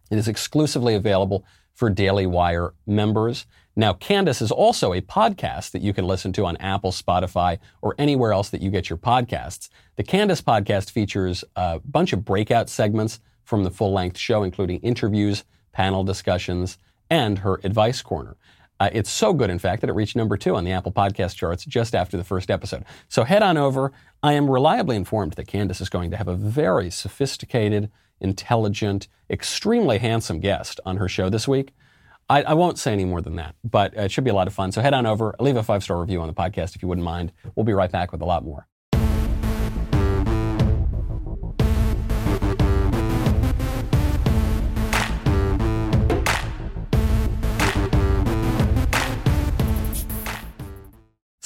[0.10, 3.46] It is exclusively available for Daily Wire members.
[3.76, 7.94] Now, Candace is also a podcast that you can listen to on Apple, Spotify, or
[7.98, 9.68] anywhere else that you get your podcasts.
[9.98, 14.80] The Candace podcast features a bunch of breakout segments from the full length show, including
[14.80, 15.44] interviews,
[15.76, 16.78] panel discussions,
[17.10, 18.38] and her advice corner.
[18.80, 21.36] Uh, it's so good, in fact, that it reached number two on the Apple podcast
[21.36, 22.84] charts just after the first episode.
[23.10, 23.92] So head on over.
[24.24, 29.98] I am reliably informed that Candace is going to have a very sophisticated, intelligent, extremely
[29.98, 31.74] handsome guest on her show this week.
[32.30, 34.54] I, I, won't say any more than that, but it should be a lot of
[34.54, 34.72] fun.
[34.72, 37.06] So head on over, leave a five star review on the podcast if you wouldn't
[37.06, 37.32] mind.
[37.54, 38.68] We'll be right back with a lot more.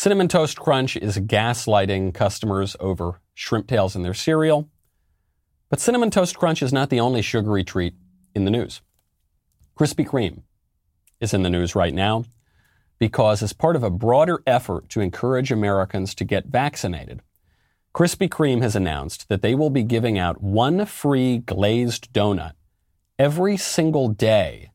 [0.09, 4.67] Cinnamon Toast Crunch is gaslighting customers over shrimp tails in their cereal.
[5.69, 7.93] But Cinnamon Toast Crunch is not the only sugary treat
[8.33, 8.81] in the news.
[9.77, 10.41] Krispy Kreme
[11.21, 12.23] is in the news right now
[12.97, 17.21] because, as part of a broader effort to encourage Americans to get vaccinated,
[17.93, 22.53] Krispy Kreme has announced that they will be giving out one free glazed donut
[23.19, 24.71] every single day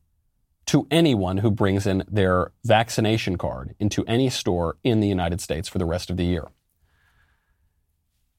[0.67, 5.69] to anyone who brings in their vaccination card into any store in the United States
[5.69, 6.47] for the rest of the year.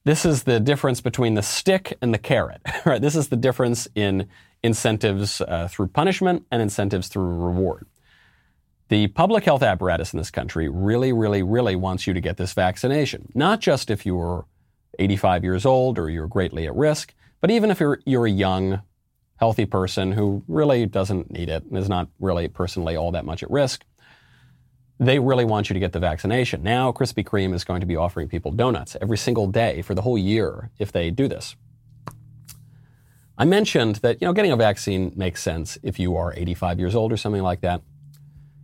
[0.03, 2.61] This is the difference between the stick and the carrot.
[2.85, 3.01] Right?
[3.01, 4.29] This is the difference in
[4.63, 7.85] incentives uh, through punishment and incentives through reward.
[8.89, 12.53] The public health apparatus in this country really, really, really wants you to get this
[12.53, 13.29] vaccination.
[13.35, 14.45] Not just if you're
[14.97, 18.81] 85 years old or you're greatly at risk, but even if you're, you're a young,
[19.37, 23.43] healthy person who really doesn't need it and is not really personally all that much
[23.43, 23.85] at risk.
[24.99, 26.63] They really want you to get the vaccination.
[26.63, 30.01] Now, Krispy Kreme is going to be offering people donuts every single day for the
[30.01, 31.55] whole year if they do this.
[33.37, 36.95] I mentioned that, you know, getting a vaccine makes sense if you are 85 years
[36.95, 37.83] old or something like that.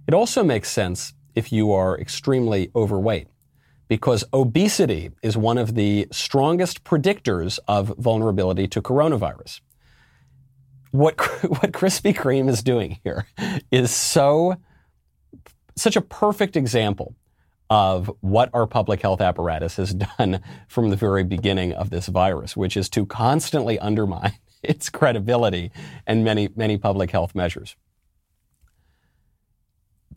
[0.08, 3.28] It also makes sense if you are extremely overweight
[3.88, 9.62] because obesity is one of the strongest predictors of vulnerability to coronavirus.
[10.94, 13.26] What, what Krispy Kreme is doing here
[13.72, 14.58] is so,
[15.76, 17.16] such a perfect example
[17.68, 22.56] of what our public health apparatus has done from the very beginning of this virus,
[22.56, 25.72] which is to constantly undermine its credibility
[26.06, 27.76] and many, many public health measures.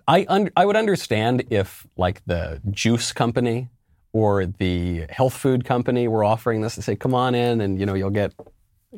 [0.07, 3.71] I, un- I would understand if, like, the juice company
[4.13, 7.87] or the health food company were offering this and say, come on in and, you
[7.87, 8.35] know, you'll get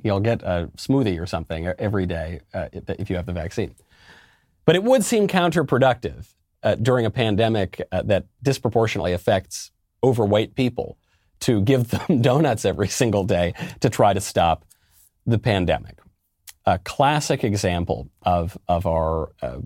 [0.03, 3.75] You'll get a smoothie or something every day uh, if you have the vaccine.
[4.65, 9.71] But it would seem counterproductive uh, during a pandemic uh, that disproportionately affects
[10.03, 10.99] overweight people
[11.41, 14.65] to give them donuts every single day to try to stop
[15.27, 15.99] the pandemic.
[16.67, 19.59] A classic example of, of our uh,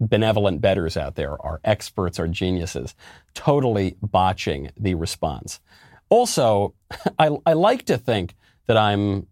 [0.00, 2.94] benevolent betters out there, our experts, our geniuses,
[3.34, 5.60] totally botching the response.
[6.08, 6.74] Also,
[7.18, 9.26] I, I like to think that I'm,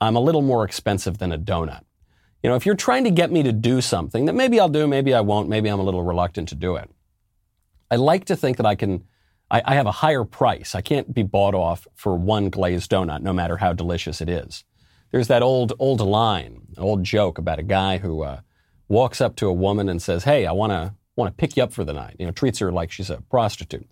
[0.00, 1.82] I'm a little more expensive than a donut.
[2.42, 4.86] You know, if you're trying to get me to do something that maybe I'll do,
[4.86, 6.88] maybe I won't, maybe I'm a little reluctant to do it.
[7.90, 9.04] I like to think that I can,
[9.50, 10.74] I, I have a higher price.
[10.74, 14.64] I can't be bought off for one glazed donut, no matter how delicious it is.
[15.10, 18.40] There's that old, old line, old joke about a guy who uh,
[18.88, 21.62] walks up to a woman and says, "Hey, I want to want to pick you
[21.62, 23.88] up for the night." You know, treats her like she's a prostitute,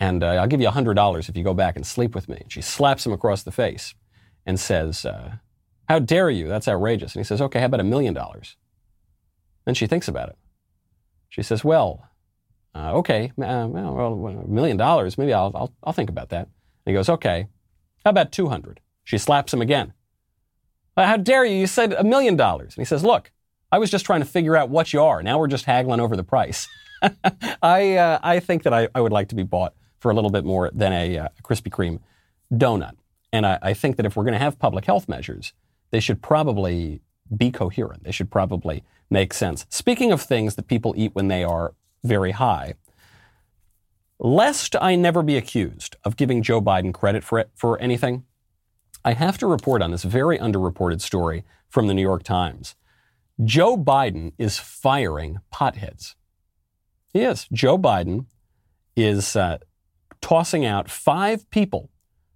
[0.00, 2.28] and uh, I'll give you a hundred dollars if you go back and sleep with
[2.28, 2.42] me.
[2.48, 3.94] She slaps him across the face
[4.50, 5.36] and says, uh,
[5.88, 6.46] how dare you?
[6.46, 7.14] That's outrageous.
[7.14, 8.56] And he says, Okay, how about a million dollars?
[9.64, 10.36] Then she thinks about it.
[11.28, 12.08] She says, Well,
[12.74, 16.42] uh, okay, uh, well, a million dollars, maybe I'll, I'll, I'll think about that.
[16.46, 17.48] And he goes, Okay,
[18.04, 18.80] how about 200?
[19.04, 19.92] She slaps him again.
[20.96, 21.56] How dare you?
[21.56, 22.76] You said a million dollars.
[22.76, 23.32] And he says, Look,
[23.72, 25.22] I was just trying to figure out what you are.
[25.22, 26.68] Now we're just haggling over the price.
[27.62, 30.30] I, uh, I think that I, I would like to be bought for a little
[30.30, 32.00] bit more than a, uh, Krispy Kreme
[32.52, 32.94] donut.
[33.32, 35.52] And I, I think that if we're going to have public health measures,
[35.90, 37.02] they should probably
[37.34, 38.04] be coherent.
[38.04, 39.66] They should probably make sense.
[39.68, 42.74] Speaking of things that people eat when they are very high,
[44.18, 48.24] lest I never be accused of giving Joe Biden credit for it, for anything,
[49.04, 52.74] I have to report on this very underreported story from the New York Times.
[53.42, 56.14] Joe Biden is firing potheads.
[57.12, 57.48] He is.
[57.52, 58.26] Joe Biden
[58.94, 59.58] is uh,
[60.20, 61.90] tossing out five people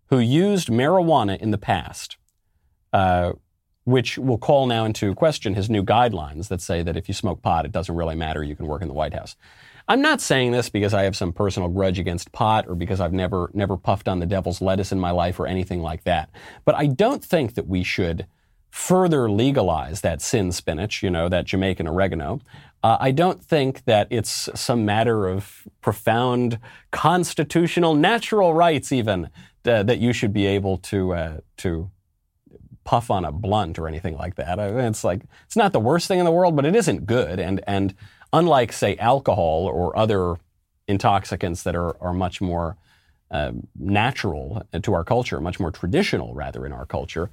[0.07, 2.17] who used marijuana in the past.
[2.93, 3.33] Uh,
[3.85, 7.43] which will call now into question his new guidelines that say that if you smoke
[7.43, 8.43] pot, it doesn't really matter.
[8.43, 9.37] You can work in the White House.
[9.87, 13.13] I'm not saying this because I have some personal grudge against pot or because I've
[13.13, 16.31] never, never puffed on the devil's lettuce in my life or anything like that.
[16.65, 18.27] But I don't think that we should
[18.71, 22.41] further legalize that sin spinach, you know, that Jamaican oregano.
[22.85, 26.59] Uh, I don't think that it's some matter of profound
[26.91, 29.31] constitutional, natural rights even
[29.65, 31.91] uh, that you should be able to, uh, to
[32.85, 34.59] puff on a blunt or anything like that.
[34.59, 37.41] It's like it's not the worst thing in the world, but it isn't good.
[37.41, 37.95] And and
[38.35, 40.37] unlike say alcohol or other
[40.87, 42.77] intoxicants that are are much more
[43.31, 47.31] uh, natural to our culture, much more traditional rather in our culture.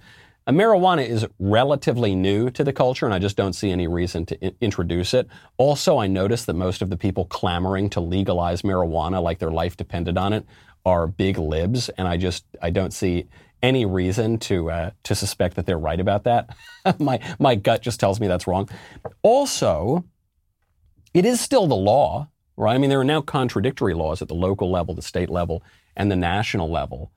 [0.47, 4.25] Uh, marijuana is relatively new to the culture, and I just don't see any reason
[4.27, 5.27] to introduce it.
[5.57, 9.77] Also, I noticed that most of the people clamoring to legalize marijuana, like their life
[9.77, 10.45] depended on it,
[10.83, 13.27] are big libs, and I just I don't see
[13.61, 16.55] any reason to uh, to suspect that they're right about that.
[16.99, 18.67] my my gut just tells me that's wrong.
[19.21, 20.05] Also,
[21.13, 22.73] it is still the law, right?
[22.73, 25.61] I mean, there are now contradictory laws at the local level, the state level,
[25.95, 27.11] and the national level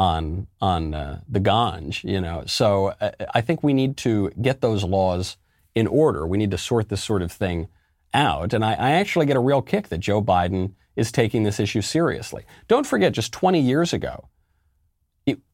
[0.00, 2.02] on on uh, the ganj.
[2.02, 5.36] You know, so uh, I think we need to get those laws
[5.76, 6.26] in order.
[6.26, 7.68] We need to sort this sort of thing
[8.12, 8.52] out.
[8.52, 11.82] And I, I actually get a real kick that Joe Biden is taking this issue
[11.82, 12.44] seriously.
[12.66, 14.28] Don't forget, just 20 years ago,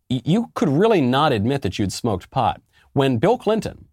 [0.08, 2.62] you could really not admit that you'd smoked pot.
[2.92, 3.86] When Bill Clinton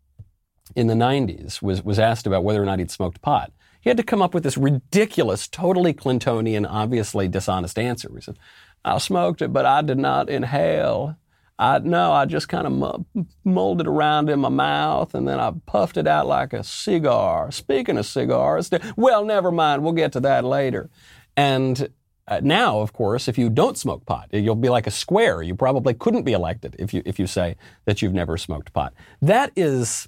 [0.76, 3.98] in the 90s was, was asked about whether or not he'd smoked pot, he had
[3.98, 8.10] to come up with this ridiculous, totally Clintonian, obviously dishonest answer.
[8.16, 8.38] He said,
[8.86, 11.17] I smoked it, but I did not inhale.
[11.58, 13.06] I no, I just kind of
[13.43, 17.52] molded around in my mouth and then I puffed it out like a cigar.
[17.52, 19.84] Speaking of cigars, well, never mind.
[19.84, 20.89] We'll get to that later.
[21.38, 21.89] And
[22.28, 25.41] uh, now, of course, if you don't smoke pot, you'll be like a square.
[25.41, 28.93] You probably couldn't be elected if you, if you say that you've never smoked pot.
[29.22, 30.08] That is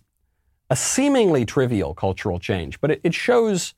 [0.69, 3.75] a seemingly trivial cultural change, but it, it shows,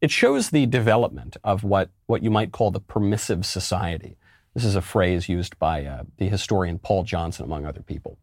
[0.00, 4.16] it shows the development of what, what you might call the permissive society.
[4.60, 8.18] This is a phrase used by uh, the historian Paul Johnson, among other people.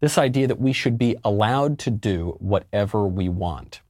[0.00, 3.82] This idea that we should be allowed to do whatever we want,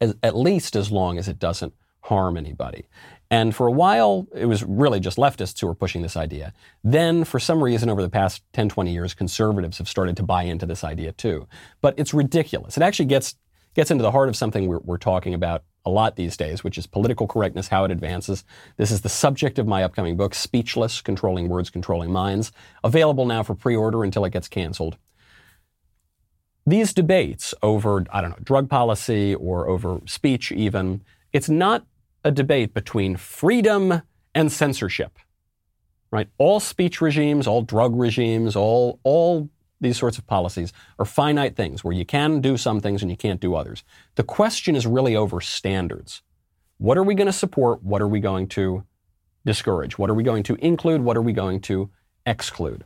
[0.00, 2.86] as, at least as long as it doesn't harm anybody.
[3.30, 6.54] And for a while, it was really just leftists who were pushing this idea.
[6.82, 10.44] Then, for some reason, over the past 10, 20 years, conservatives have started to buy
[10.44, 11.46] into this idea too.
[11.82, 12.78] But it's ridiculous.
[12.78, 13.34] It actually gets,
[13.74, 16.78] gets into the heart of something we're, we're talking about a lot these days, which
[16.78, 18.44] is political correctness, how it advances.
[18.76, 23.42] This is the subject of my upcoming book, Speechless Controlling Words, Controlling Minds, available now
[23.42, 24.96] for pre order until it gets canceled.
[26.66, 31.84] These debates over, I don't know, drug policy or over speech, even, it's not
[32.24, 34.00] a debate between freedom
[34.34, 35.18] and censorship.
[36.10, 36.28] Right?
[36.38, 39.50] All speech regimes, all drug regimes, all, all
[39.80, 43.16] these sorts of policies are finite things where you can do some things and you
[43.16, 43.84] can't do others.
[44.14, 46.22] The question is really over standards.
[46.78, 47.82] What are we going to support?
[47.82, 48.84] What are we going to
[49.44, 49.98] discourage?
[49.98, 51.02] What are we going to include?
[51.02, 51.90] What are we going to
[52.26, 52.84] exclude?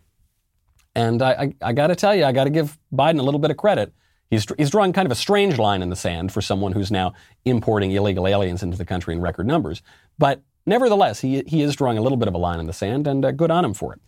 [0.94, 3.40] And I, I, I got to tell you, I got to give Biden a little
[3.40, 3.92] bit of credit.
[4.30, 7.14] He's, he's drawing kind of a strange line in the sand for someone who's now
[7.44, 9.80] importing illegal aliens into the country in record numbers.
[10.18, 13.06] But nevertheless, he, he is drawing a little bit of a line in the sand,
[13.06, 14.00] and uh, good on him for it.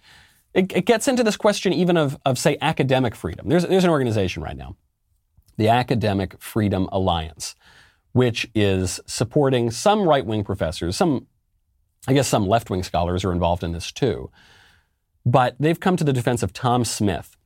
[0.55, 0.73] It.
[0.75, 3.49] It gets into this question even of, of, say, academic freedom.
[3.49, 4.77] There's, there's an organization right now,
[5.57, 7.55] the Academic Freedom Alliance,
[8.13, 11.27] which is supporting some right wing professors, some,
[12.09, 14.31] I guess some left wing scholars are involved in this too.
[15.25, 17.37] But they've come to the defense of Tom Smith,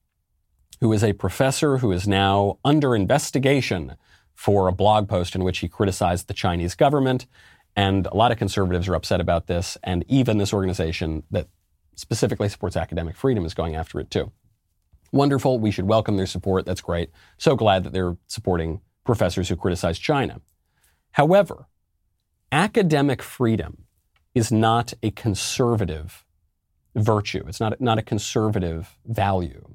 [0.80, 3.96] who is a professor who is now under investigation
[4.34, 7.26] for a blog post in which he criticized the Chinese government.
[7.76, 9.76] And a lot of conservatives are upset about this.
[9.82, 11.48] And even this organization that
[11.98, 14.32] specifically supports academic freedom is going after it too.
[15.12, 15.58] Wonderful.
[15.58, 16.66] We should welcome their support.
[16.66, 17.10] That's great.
[17.38, 20.40] So glad that they're supporting professors who criticize China.
[21.12, 21.66] However,
[22.50, 23.84] academic freedom
[24.34, 26.24] is not a conservative
[26.96, 27.44] virtue.
[27.46, 29.74] It's not, not a conservative value.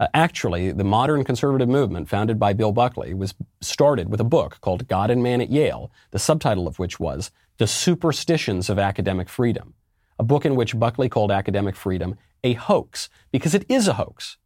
[0.00, 4.58] Uh, actually, the modern conservative movement, founded by Bill Buckley, was started with a book
[4.60, 9.28] called God and Man at Yale, the subtitle of which was The Superstitions of Academic
[9.28, 9.74] Freedom,
[10.22, 12.14] a book in which Buckley called academic freedom
[12.44, 14.36] a hoax, because it is a hoax.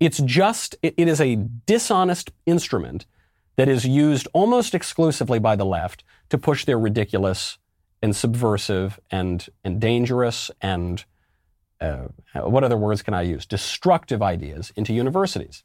[0.00, 3.06] It's just, it, it is a dishonest instrument
[3.54, 7.58] that is used almost exclusively by the left to push their ridiculous
[8.02, 11.04] and subversive and, and dangerous and
[11.80, 13.46] uh, what other words can I use?
[13.46, 15.62] Destructive ideas into universities.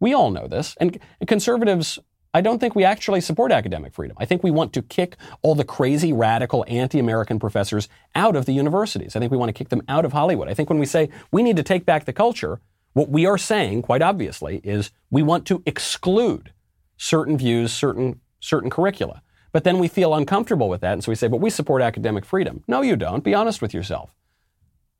[0.00, 0.76] We all know this.
[0.80, 1.98] And conservatives,
[2.36, 4.14] I don't think we actually support academic freedom.
[4.20, 8.44] I think we want to kick all the crazy, radical, anti American professors out of
[8.44, 9.16] the universities.
[9.16, 10.46] I think we want to kick them out of Hollywood.
[10.46, 12.60] I think when we say we need to take back the culture,
[12.92, 16.52] what we are saying, quite obviously, is we want to exclude
[16.98, 19.22] certain views, certain, certain curricula.
[19.52, 22.26] But then we feel uncomfortable with that, and so we say, but we support academic
[22.26, 22.62] freedom.
[22.68, 23.24] No, you don't.
[23.24, 24.14] Be honest with yourself.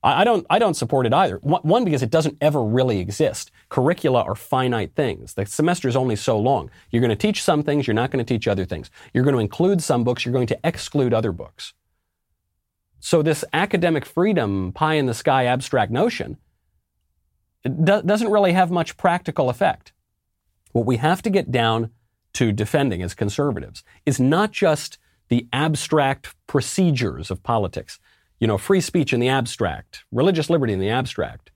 [0.06, 1.38] I, I don't, I don't support it either.
[1.42, 3.50] One, because it doesn't ever really exist.
[3.68, 5.34] Curricula are finite things.
[5.34, 6.70] The semester is only so long.
[6.90, 8.90] You're going to teach some things, you're not going to teach other things.
[9.12, 11.74] You're going to include some books, you're going to exclude other books.
[13.00, 16.38] So this academic freedom, pie in the sky abstract notion,
[17.64, 19.92] do, doesn't really have much practical effect.
[20.72, 21.90] What we have to get down
[22.34, 24.98] to defending as conservatives is not just
[25.28, 27.98] the abstract procedures of politics,
[28.40, 31.50] you know, free speech in the abstract, religious liberty in the abstract,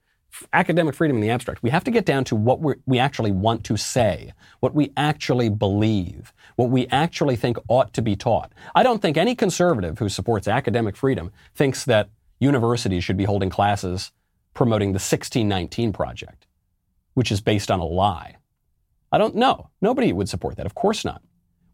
[0.52, 1.62] academic freedom in the abstract.
[1.62, 5.48] We have to get down to what we actually want to say, what we actually
[5.48, 8.52] believe, what we actually think ought to be taught.
[8.74, 12.08] I don't think any conservative who supports academic freedom thinks that
[12.38, 14.12] universities should be holding classes
[14.54, 16.46] promoting the 1619 Project,
[17.14, 18.36] which is based on a lie.
[19.12, 19.70] I don't know.
[19.82, 20.66] Nobody would support that.
[20.66, 21.22] Of course not.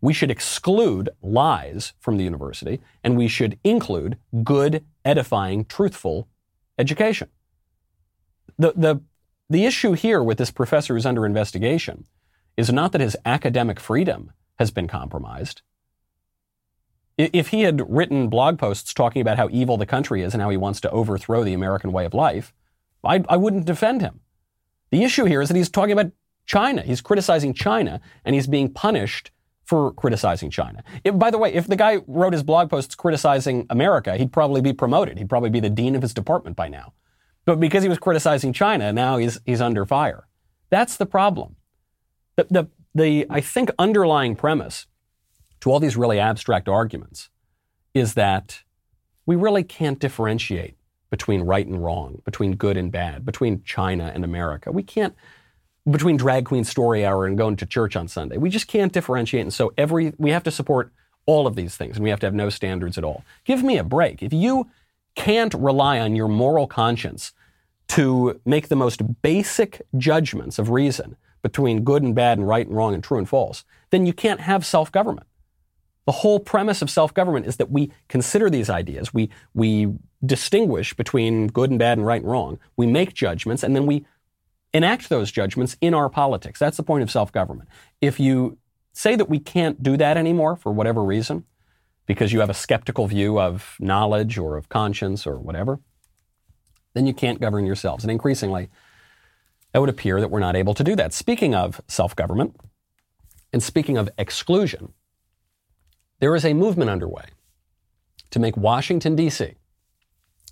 [0.00, 6.28] We should exclude lies from the university and we should include good, edifying, truthful
[6.78, 7.28] education.
[8.58, 9.00] The, the,
[9.48, 12.04] the issue here with this professor who's under investigation
[12.56, 15.62] is not that his academic freedom has been compromised.
[17.18, 20.50] If he had written blog posts talking about how evil the country is and how
[20.50, 22.52] he wants to overthrow the American way of life,
[23.02, 24.20] I, I wouldn't defend him.
[24.90, 26.12] The issue here is that he's talking about
[26.44, 26.82] China.
[26.82, 29.30] He's criticizing China and he's being punished
[29.66, 30.82] for criticizing China.
[31.04, 34.60] If, by the way, if the guy wrote his blog posts criticizing America, he'd probably
[34.60, 35.18] be promoted.
[35.18, 36.92] He'd probably be the dean of his department by now.
[37.44, 40.28] But because he was criticizing China, now he's, he's under fire.
[40.70, 41.56] That's the problem.
[42.36, 44.86] The, the, the, I think, underlying premise
[45.60, 47.28] to all these really abstract arguments
[47.92, 48.62] is that
[49.26, 50.76] we really can't differentiate
[51.10, 54.70] between right and wrong, between good and bad, between China and America.
[54.70, 55.14] We can't,
[55.88, 58.36] between drag queen story hour and going to church on Sunday.
[58.36, 59.42] We just can't differentiate.
[59.42, 60.92] And so every, we have to support
[61.26, 63.24] all of these things and we have to have no standards at all.
[63.44, 64.22] Give me a break.
[64.22, 64.68] If you
[65.14, 67.32] can't rely on your moral conscience
[67.88, 72.76] to make the most basic judgments of reason between good and bad and right and
[72.76, 75.26] wrong and true and false, then you can't have self-government.
[76.04, 79.14] The whole premise of self-government is that we consider these ideas.
[79.14, 79.92] We, we
[80.24, 82.58] distinguish between good and bad and right and wrong.
[82.76, 84.04] We make judgments and then we
[84.72, 86.58] enact those judgments in our politics.
[86.58, 87.68] That's the point of self government.
[88.00, 88.58] If you
[88.92, 91.44] say that we can't do that anymore for whatever reason,
[92.06, 95.80] because you have a skeptical view of knowledge or of conscience or whatever,
[96.94, 98.04] then you can't govern yourselves.
[98.04, 98.70] And increasingly,
[99.74, 101.12] it would appear that we're not able to do that.
[101.12, 102.56] Speaking of self government
[103.52, 104.92] and speaking of exclusion,
[106.20, 107.24] there is a movement underway
[108.30, 109.54] to make Washington, D.C.,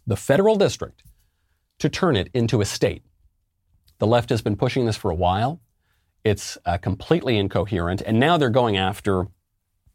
[0.06, 1.02] the federal district,
[1.78, 3.02] to turn it into a state.
[3.98, 5.60] The left has been pushing this for a while.
[6.24, 8.02] It's uh, completely incoherent.
[8.02, 9.28] And now they're going after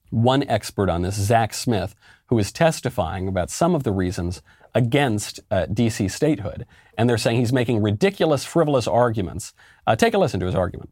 [0.09, 1.95] one expert on this, Zach Smith,
[2.27, 4.41] who is testifying about some of the reasons
[4.75, 6.65] against uh, DC statehood.
[6.97, 9.53] And they're saying he's making ridiculous, frivolous arguments.
[9.87, 10.91] Uh, take a listen to his argument.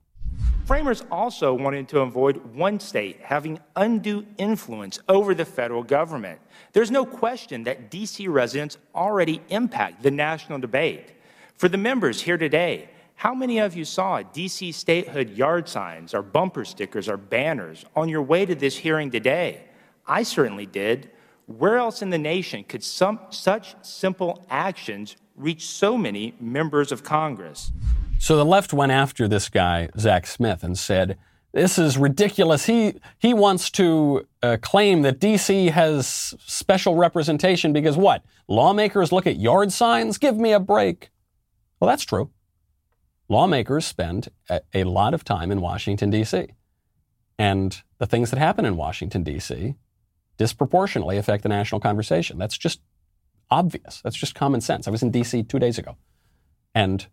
[0.65, 6.41] Framers also wanted to avoid one state having undue influence over the federal government.
[6.73, 11.13] There's no question that DC residents already impact the national debate.
[11.55, 16.21] For the members here today, how many of you saw DC statehood yard signs or
[16.21, 19.63] bumper stickers or banners on your way to this hearing today?
[20.05, 21.09] I certainly did.
[21.47, 27.03] Where else in the nation could some, such simple actions reach so many members of
[27.03, 27.71] Congress?
[28.19, 31.17] So the left went after this guy, Zach Smith, and said,
[31.53, 32.67] This is ridiculous.
[32.67, 35.69] He, he wants to uh, claim that D.C.
[35.69, 38.23] has special representation because what?
[38.47, 40.19] Lawmakers look at yard signs?
[40.19, 41.09] Give me a break.
[41.79, 42.29] Well, that's true
[43.29, 46.47] lawmakers spend a, a lot of time in Washington, D.C.
[47.37, 49.75] And the things that happen in Washington, D.C.
[50.37, 52.37] disproportionately affect the national conversation.
[52.37, 52.81] That's just
[53.49, 54.01] obvious.
[54.01, 54.87] That's just common sense.
[54.87, 55.43] I was in D.C.
[55.43, 55.97] two days ago.
[56.73, 57.07] And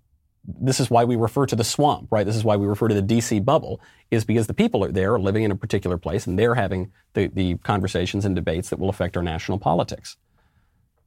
[0.47, 2.27] this is why we refer to the swamp, right?
[2.27, 5.19] This is why we refer to the DC bubble, is because the people are there
[5.19, 8.91] living in a particular place and they're having the, the conversations and debates that will
[8.91, 10.17] affect our national politics.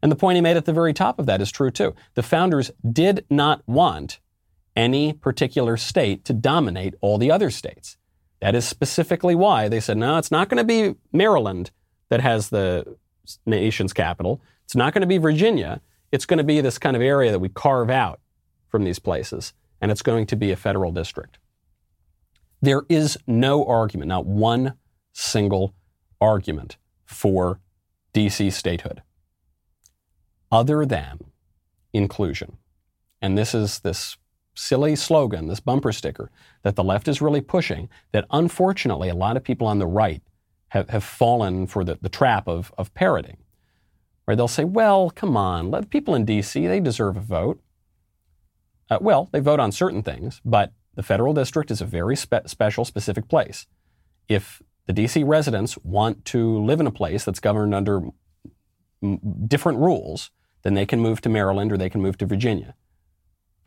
[0.02, 1.96] And the point he made at the very top of that is true too.
[2.16, 4.20] The founders did not want
[4.78, 7.98] any particular state to dominate all the other states.
[8.40, 11.72] That is specifically why they said, no, it's not going to be Maryland
[12.10, 12.96] that has the
[13.46, 14.40] nation's capital.
[14.64, 15.82] It's not going to be Virginia.
[16.12, 18.22] It's going to be this kind of area that we carve out
[18.70, 21.40] from these places, and it's going to be a federal district.
[22.62, 24.74] There is no argument, not one
[25.12, 25.74] single
[26.22, 27.60] argument for
[28.14, 29.02] DC statehood
[30.52, 31.20] other than
[31.94, 32.58] inclusion.
[33.22, 34.18] And this is this
[34.58, 36.32] silly slogan, this bumper sticker
[36.64, 40.22] that the left is really pushing, that unfortunately a lot of people on the right
[40.70, 43.38] have, have fallen for the, the trap of, of parroting.
[44.26, 47.62] Where they'll say, well, come on, let people in D.C., they deserve a vote.
[48.90, 52.48] Uh, well, they vote on certain things, but the federal district is a very spe-
[52.48, 53.68] special, specific place.
[54.28, 55.24] If the D.C.
[55.24, 58.02] residents want to live in a place that's governed under
[59.02, 60.32] m- different rules,
[60.64, 62.76] then they can move to Maryland or they can move to Virginia.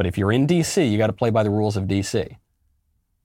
[0.00, 2.38] But if you're in DC, you got to play by the rules of DC.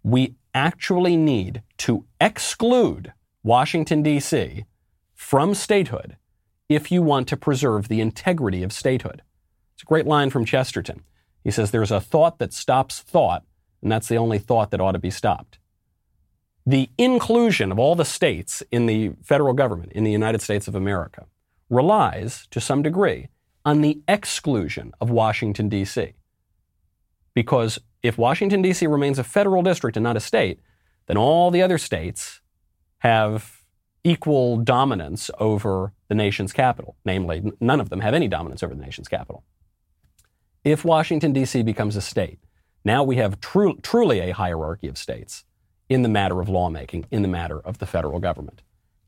[0.03, 3.13] We actually need to exclude
[3.43, 4.65] Washington, D.C.
[5.13, 6.17] from statehood
[6.67, 9.21] if you want to preserve the integrity of statehood.
[9.73, 11.05] It's a great line from Chesterton.
[11.45, 13.45] He says, There's a thought that stops thought,
[13.82, 15.59] and that's the only thought that ought to be stopped.
[16.65, 20.76] The inclusion of all the states in the federal government in the United States of
[20.76, 21.26] America
[21.69, 23.30] relies, to some degree,
[23.63, 26.15] on the exclusion of Washington, D.C.
[27.36, 28.88] Because if Washington, D.C.
[28.88, 30.60] remains a federal district and not a state,
[31.06, 32.42] then all the other states
[33.00, 33.62] have
[34.04, 36.96] equal dominance over the nation's capital.
[37.06, 39.44] Namely, none of them have any dominance over the nation's capital.
[40.64, 41.62] If Washington, D.C.
[41.62, 42.40] becomes a state,
[42.84, 45.44] now we have tru- truly a hierarchy of states
[45.90, 48.62] in the matter of lawmaking, in the matter of the federal government.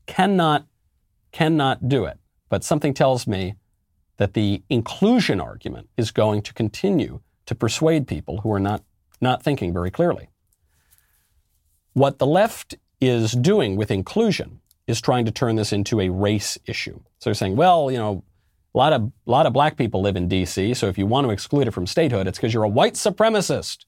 [0.06, 0.66] Cannot,
[1.32, 2.18] cannot do it.
[2.48, 3.54] But something tells me
[4.16, 8.84] that the inclusion argument is going to continue to persuade people who are not,
[9.22, 10.28] not thinking very clearly.
[11.94, 16.58] What the left is doing with inclusion is trying to turn this into a race
[16.66, 17.00] issue.
[17.18, 18.22] So they're saying, well, you know,
[18.74, 21.26] a lot of, a lot of black people live in D.C., so if you want
[21.26, 23.86] to exclude it from statehood, it's because you're a white supremacist.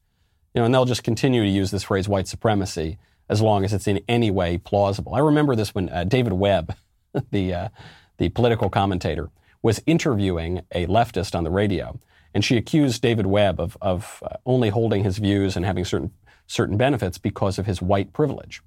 [0.54, 2.96] You know, and they'll just continue to use this phrase white supremacy
[3.28, 5.14] as long as it's in any way plausible.
[5.14, 6.74] I remember this when uh, David Webb,
[7.30, 7.68] the, uh,
[8.16, 9.28] the political commentator,
[9.60, 12.00] was interviewing a leftist on the radio.
[12.34, 16.12] And she accused David Webb of, of uh, only holding his views and having certain,
[16.46, 18.62] certain benefits because of his white privilege.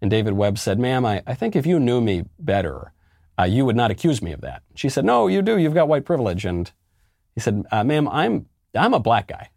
[0.00, 2.92] And David Webb said, Ma'am, I, I think if you knew me better,
[3.38, 4.62] uh, you would not accuse me of that.
[4.74, 5.58] She said, No, you do.
[5.58, 6.44] You've got white privilege.
[6.44, 6.70] And
[7.34, 9.50] he said, uh, Ma'am, I'm, I'm a black guy.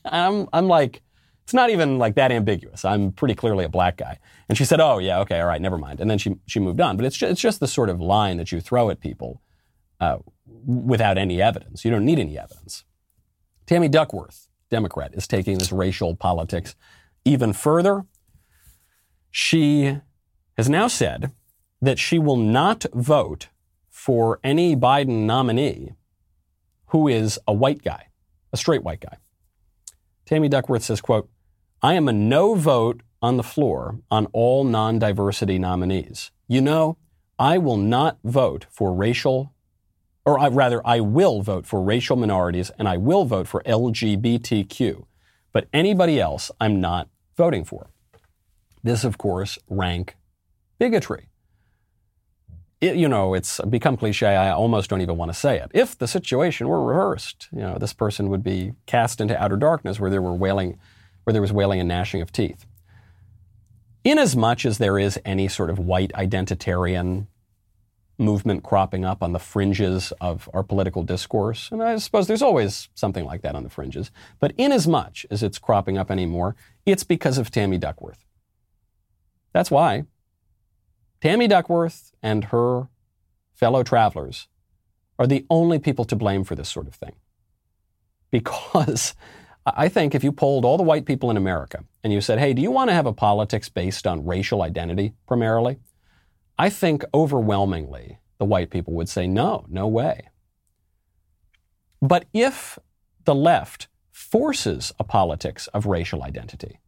[0.04, 1.02] I'm, I'm like,
[1.44, 2.84] it's not even like that ambiguous.
[2.84, 4.18] I'm pretty clearly a black guy.
[4.48, 6.00] And she said, Oh, yeah, okay, all right, never mind.
[6.00, 6.96] And then she, she moved on.
[6.96, 9.40] But it's just, it's just the sort of line that you throw at people
[10.00, 11.84] uh, without any evidence.
[11.84, 12.84] You don't need any evidence.
[13.66, 16.74] Tammy Duckworth, Democrat, is taking this racial politics
[17.24, 18.04] even further.
[19.30, 19.98] She
[20.56, 21.32] has now said
[21.82, 23.48] that she will not vote
[23.88, 25.92] for any Biden nominee
[26.86, 28.08] who is a white guy,
[28.52, 29.16] a straight white guy.
[30.24, 31.28] Tammy Duckworth says, quote,
[31.82, 36.30] I am a no vote on the floor on all non-diversity nominees.
[36.48, 36.96] You know,
[37.38, 39.52] I will not vote for racial
[40.26, 45.06] or I, rather, I will vote for racial minorities and I will vote for LGBTQ.
[45.52, 47.86] But anybody else, I'm not voting for.
[48.82, 50.16] This, of course, rank
[50.78, 51.28] bigotry.
[52.80, 54.26] It, you know, it's become cliche.
[54.26, 55.70] I almost don't even want to say it.
[55.72, 59.98] If the situation were reversed, you know, this person would be cast into outer darkness
[59.98, 60.78] where there were wailing,
[61.24, 62.66] where there was wailing and gnashing of teeth.
[64.04, 67.28] Inasmuch as there is any sort of white identitarian
[68.18, 72.88] movement cropping up on the fringes of our political discourse, and I suppose there's always
[72.94, 74.10] something like that on the fringes,
[74.40, 78.24] but inasmuch as it's cropping up anymore, it's because of Tammy Duckworth.
[79.52, 80.04] That's why
[81.20, 82.88] Tammy Duckworth and her
[83.54, 84.48] fellow travelers
[85.18, 87.14] are the only people to blame for this sort of thing.
[88.30, 89.14] Because
[89.66, 92.52] I think if you polled all the white people in America and you said, hey,
[92.52, 95.78] do you want to have a politics based on racial identity primarily?
[96.58, 100.28] I think overwhelmingly the white people would say, no, no way.
[102.00, 102.78] But if
[103.24, 106.80] the left forces a politics of racial identity,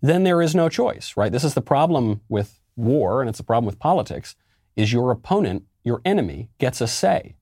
[0.00, 1.32] then there is no choice, right?
[1.32, 4.34] This is the problem with war, and it's the problem with politics,
[4.74, 7.36] is your opponent, your enemy, gets a say.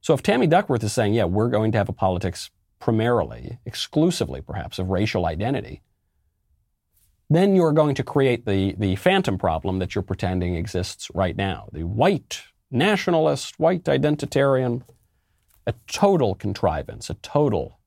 [0.00, 4.40] So if Tammy Duckworth is saying, yeah, we're going to have a politics primarily, exclusively
[4.40, 5.82] perhaps, of racial identity,
[7.34, 11.68] then you're going to create the, the phantom problem that you're pretending exists right now.
[11.72, 14.82] The white nationalist, white identitarian,
[15.66, 17.78] a total contrivance, a total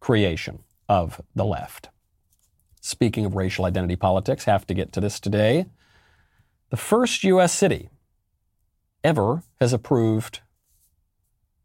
[0.00, 1.90] creation of the left.
[2.80, 5.66] Speaking of racial identity politics, have to get to this today.
[6.70, 7.52] The first U.S.
[7.52, 7.88] city
[9.04, 10.40] ever has approved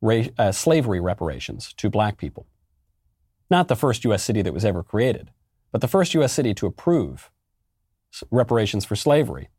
[0.01, 2.47] ra- uh, slavery reparations to black people.
[3.49, 4.24] Not the first U.S.
[4.24, 5.32] city that was ever created,
[5.74, 6.32] but the first U.S.
[6.32, 7.30] city to approve
[8.32, 9.50] reparations for slavery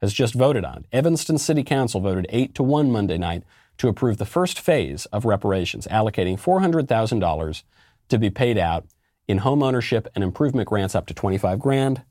[0.00, 0.78] has just voted on.
[0.78, 0.86] it.
[0.92, 3.42] Evanston City Council voted 8 to 1 Monday night
[3.78, 7.62] to approve the first phase of reparations, allocating $400,000
[8.08, 8.86] to be paid out
[9.26, 12.02] in home ownership and improvement grants up to 25 grand.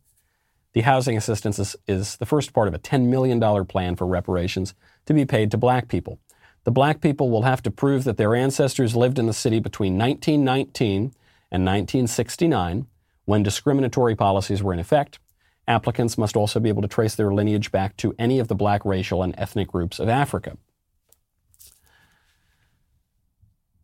[0.74, 4.74] The housing assistance is, is the first part of a $10 million plan for reparations
[5.06, 6.20] to be paid to black people.
[6.66, 9.98] The black people will have to prove that their ancestors lived in the city between
[9.98, 11.14] 1919
[11.52, 12.88] and 1969
[13.26, 15.20] when discriminatory policies were in effect.
[15.68, 18.84] Applicants must also be able to trace their lineage back to any of the black
[18.84, 20.58] racial and ethnic groups of Africa.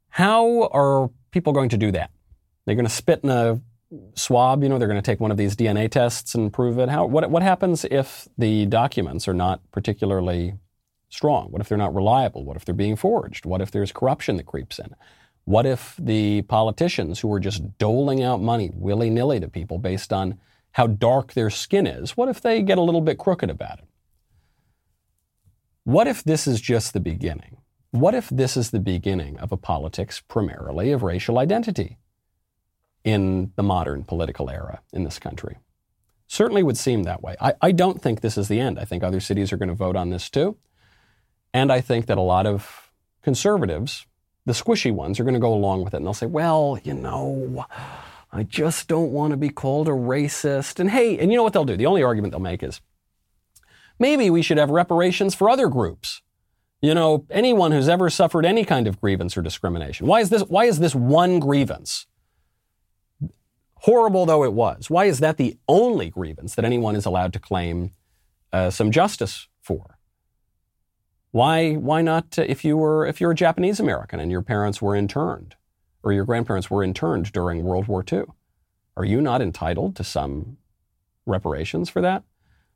[0.10, 2.12] How are people going to do that?
[2.66, 3.62] They're going to spit in a
[4.16, 6.90] swab, you know, they're going to take one of these DNA tests and prove it.
[6.90, 10.56] How, what, what happens if the documents are not particularly
[11.10, 11.48] strong?
[11.52, 12.44] What if they're not reliable?
[12.44, 13.46] What if they're being forged?
[13.46, 14.94] What if there's corruption that creeps in?
[15.50, 20.14] What if the politicians who are just doling out money willy nilly to people based
[20.14, 20.40] on
[20.74, 23.86] how dark their skin is, what if they get a little bit crooked about it?
[25.86, 27.58] What if this is just the beginning?
[27.90, 31.98] What if this is the beginning of a politics primarily of racial identity?
[33.04, 35.58] in the modern political era in this country.
[36.28, 37.36] Certainly would seem that way.
[37.40, 38.80] I, I don't think this is the end.
[38.80, 40.58] I think other cities are going to vote on this too.
[41.54, 42.92] And I think that a lot of
[43.24, 44.06] conservatives,
[44.46, 46.94] the squishy ones, are going to go along with it and they'll say, well, you
[46.94, 47.66] know,
[48.32, 50.80] I just don't want to be called a racist.
[50.80, 51.78] And hey, and you know what they'll do?
[51.78, 52.82] The only argument they'll make is
[54.00, 56.22] maybe we should have reparations for other groups.
[56.82, 60.08] You know, anyone who's ever suffered any kind of grievance or discrimination.
[60.08, 62.08] Why is this, why is this one grievance?
[63.80, 67.40] horrible though it was, why is that the only grievance that anyone is allowed to
[67.40, 67.92] claim
[68.52, 69.98] uh, some justice for?
[71.32, 74.82] Why, why not uh, if you were if you're a Japanese American and your parents
[74.82, 75.56] were interned
[76.02, 78.24] or your grandparents were interned during World War II?
[78.98, 80.58] Are you not entitled to some
[81.26, 82.24] reparations for that?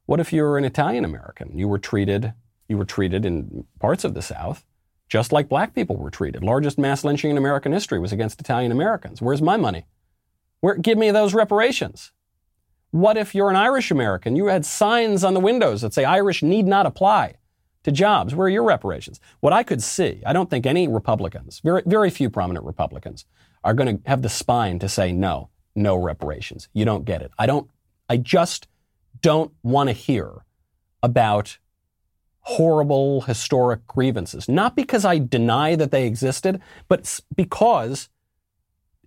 [0.06, 1.58] What if you're an Italian American?
[1.58, 2.34] You were treated
[2.68, 4.66] you were treated in parts of the South
[5.10, 6.44] just like black people were treated.
[6.44, 9.22] Largest mass lynching in American history was against Italian Americans.
[9.22, 9.86] Where's my money?
[10.62, 12.12] Where, give me those reparations.
[12.90, 14.36] What if you're an Irish American?
[14.36, 17.36] You had signs on the windows that say Irish need not apply
[17.84, 18.34] to jobs.
[18.34, 19.20] Where are your reparations?
[19.40, 23.26] What I could see, I don't think any Republicans, very, very few prominent Republicans,
[23.64, 26.70] are going to have the spine to say no, no reparations.
[26.74, 27.32] You don't get it.
[27.38, 27.70] I don't,
[28.10, 28.68] I just
[29.22, 30.46] don't want to hear
[31.02, 31.58] about
[32.42, 34.50] horrible historic grievances.
[34.50, 38.10] Not because I deny that they existed, but because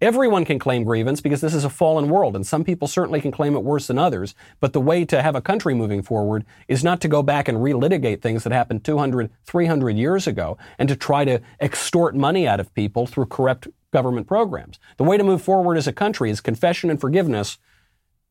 [0.03, 3.33] Everyone can claim grievance because this is a fallen world, and some people certainly can
[3.33, 4.35] claim it worse than others.
[4.61, 7.59] But the way to have a country moving forward is not to go back and
[7.59, 12.61] relitigate things that happened 200, 300 years ago and to try to extort money out
[12.61, 14.79] of people through corrupt government programs.
[14.99, 17.57] The way to move forward as a country is confession and forgiveness,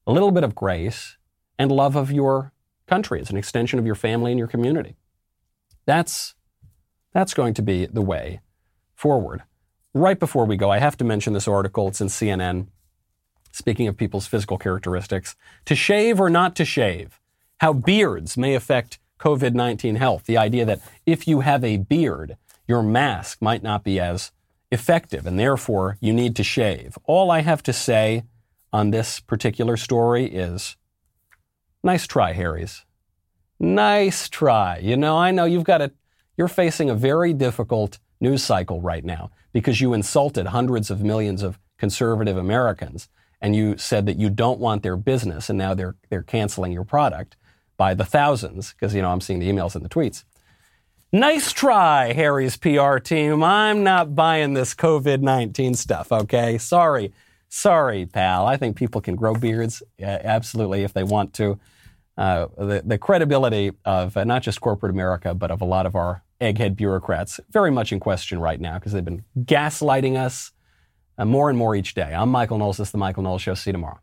[0.06, 1.18] a little bit of grace,
[1.58, 2.54] and love of your
[2.86, 4.98] country as an extension of your family and your community.
[5.88, 6.36] That's,
[7.12, 8.42] that's going to be the way
[8.94, 9.42] forward.
[9.96, 11.88] Right before we go, I have to mention this article.
[11.88, 12.68] It's in CNN.
[13.52, 17.20] Speaking of people's physical characteristics, to shave or not to shave,
[17.62, 20.26] how beards may affect COVID 19 health.
[20.26, 22.36] The idea that if you have a beard,
[22.68, 24.32] your mask might not be as
[24.72, 26.98] effective and therefore you need to shave.
[27.06, 28.24] All I have to say
[28.74, 30.76] on this particular story is
[31.82, 32.84] nice try, Harry's.
[33.58, 34.80] Nice try.
[34.80, 35.94] You know, I know you've got a,
[36.36, 41.42] you're facing a very difficult news cycle right now because you insulted hundreds of millions
[41.42, 43.08] of conservative Americans
[43.40, 46.84] and you said that you don't want their business and now they're, they're canceling your
[46.84, 47.38] product
[47.78, 50.26] by the thousands because, you know, I'm seeing the emails and the tweets.
[51.14, 53.46] Nice try, Harry's PR team.
[53.46, 56.58] I'm not buying this COVID 19 stuff, okay?
[56.58, 57.14] Sorry.
[57.48, 58.46] Sorry, pal.
[58.48, 61.58] I think people can grow beards, uh, absolutely, if they want to.
[62.18, 65.96] Uh, the, the credibility of uh, not just corporate America, but of a lot of
[65.96, 70.52] our egghead bureaucrats, very much in question right now because they've been gaslighting us
[71.18, 72.14] uh, more and more each day.
[72.14, 72.78] I'm Michael Knowles.
[72.78, 73.54] This is The Michael Knowles Show.
[73.54, 74.00] See you tomorrow.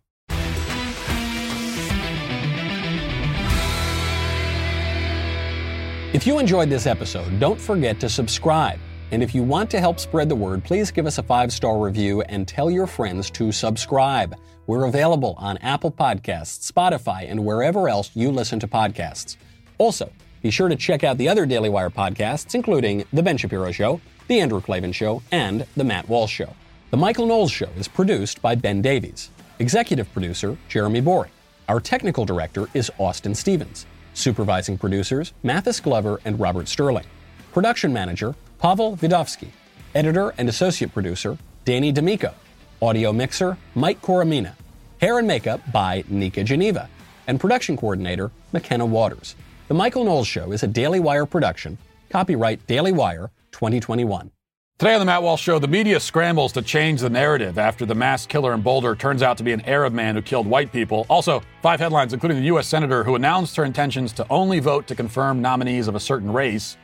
[6.15, 8.79] If you enjoyed this episode, don't forget to subscribe.
[9.13, 11.79] And if you want to help spread the word, please give us a five star
[11.79, 14.37] review and tell your friends to subscribe.
[14.67, 19.37] We're available on Apple Podcasts, Spotify, and wherever else you listen to podcasts.
[19.79, 20.11] Also,
[20.43, 24.01] be sure to check out the other Daily Wire podcasts, including The Ben Shapiro Show,
[24.27, 26.55] The Andrew Klavan Show, and The Matt Walsh Show.
[26.91, 29.31] The Michael Knowles Show is produced by Ben Davies.
[29.61, 31.31] Executive producer, Jeremy Boring.
[31.69, 33.87] Our technical director is Austin Stevens.
[34.15, 37.07] Supervising producers, Mathis Glover and Robert Sterling.
[37.53, 39.49] Production manager, Pavel Vidovsky.
[39.95, 42.35] Editor and associate producer, Danny D'Amico.
[42.83, 44.55] Audio mixer, Mike Coromina.
[45.01, 46.89] Hair and makeup by Nika Geneva.
[47.27, 49.37] And production coordinator, McKenna Waters.
[49.69, 51.79] The Michael Knowles Show is a Daily Wire production.
[52.11, 54.33] Copyright Daily Wire 2021.
[54.77, 57.95] Today on the Matt Walsh Show, the media scrambles to change the narrative after the
[57.95, 61.07] mass killer in Boulder turns out to be an Arab man who killed white people.
[61.09, 62.67] Also, five headlines, including the U.S.
[62.67, 66.77] Senator who announced her intentions to only vote to confirm nominees of a certain race.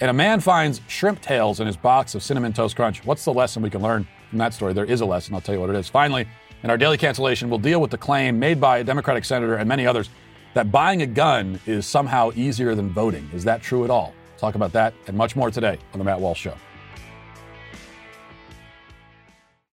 [0.00, 3.04] And a man finds shrimp tails in his box of Cinnamon Toast Crunch.
[3.04, 4.72] What's the lesson we can learn from that story?
[4.72, 5.34] There is a lesson.
[5.34, 5.90] I'll tell you what it is.
[5.90, 6.26] Finally,
[6.62, 9.68] in our daily cancellation, we'll deal with the claim made by a Democratic senator and
[9.68, 10.08] many others
[10.54, 13.28] that buying a gun is somehow easier than voting.
[13.32, 14.14] Is that true at all?
[14.38, 16.54] Talk about that and much more today on The Matt Walsh Show.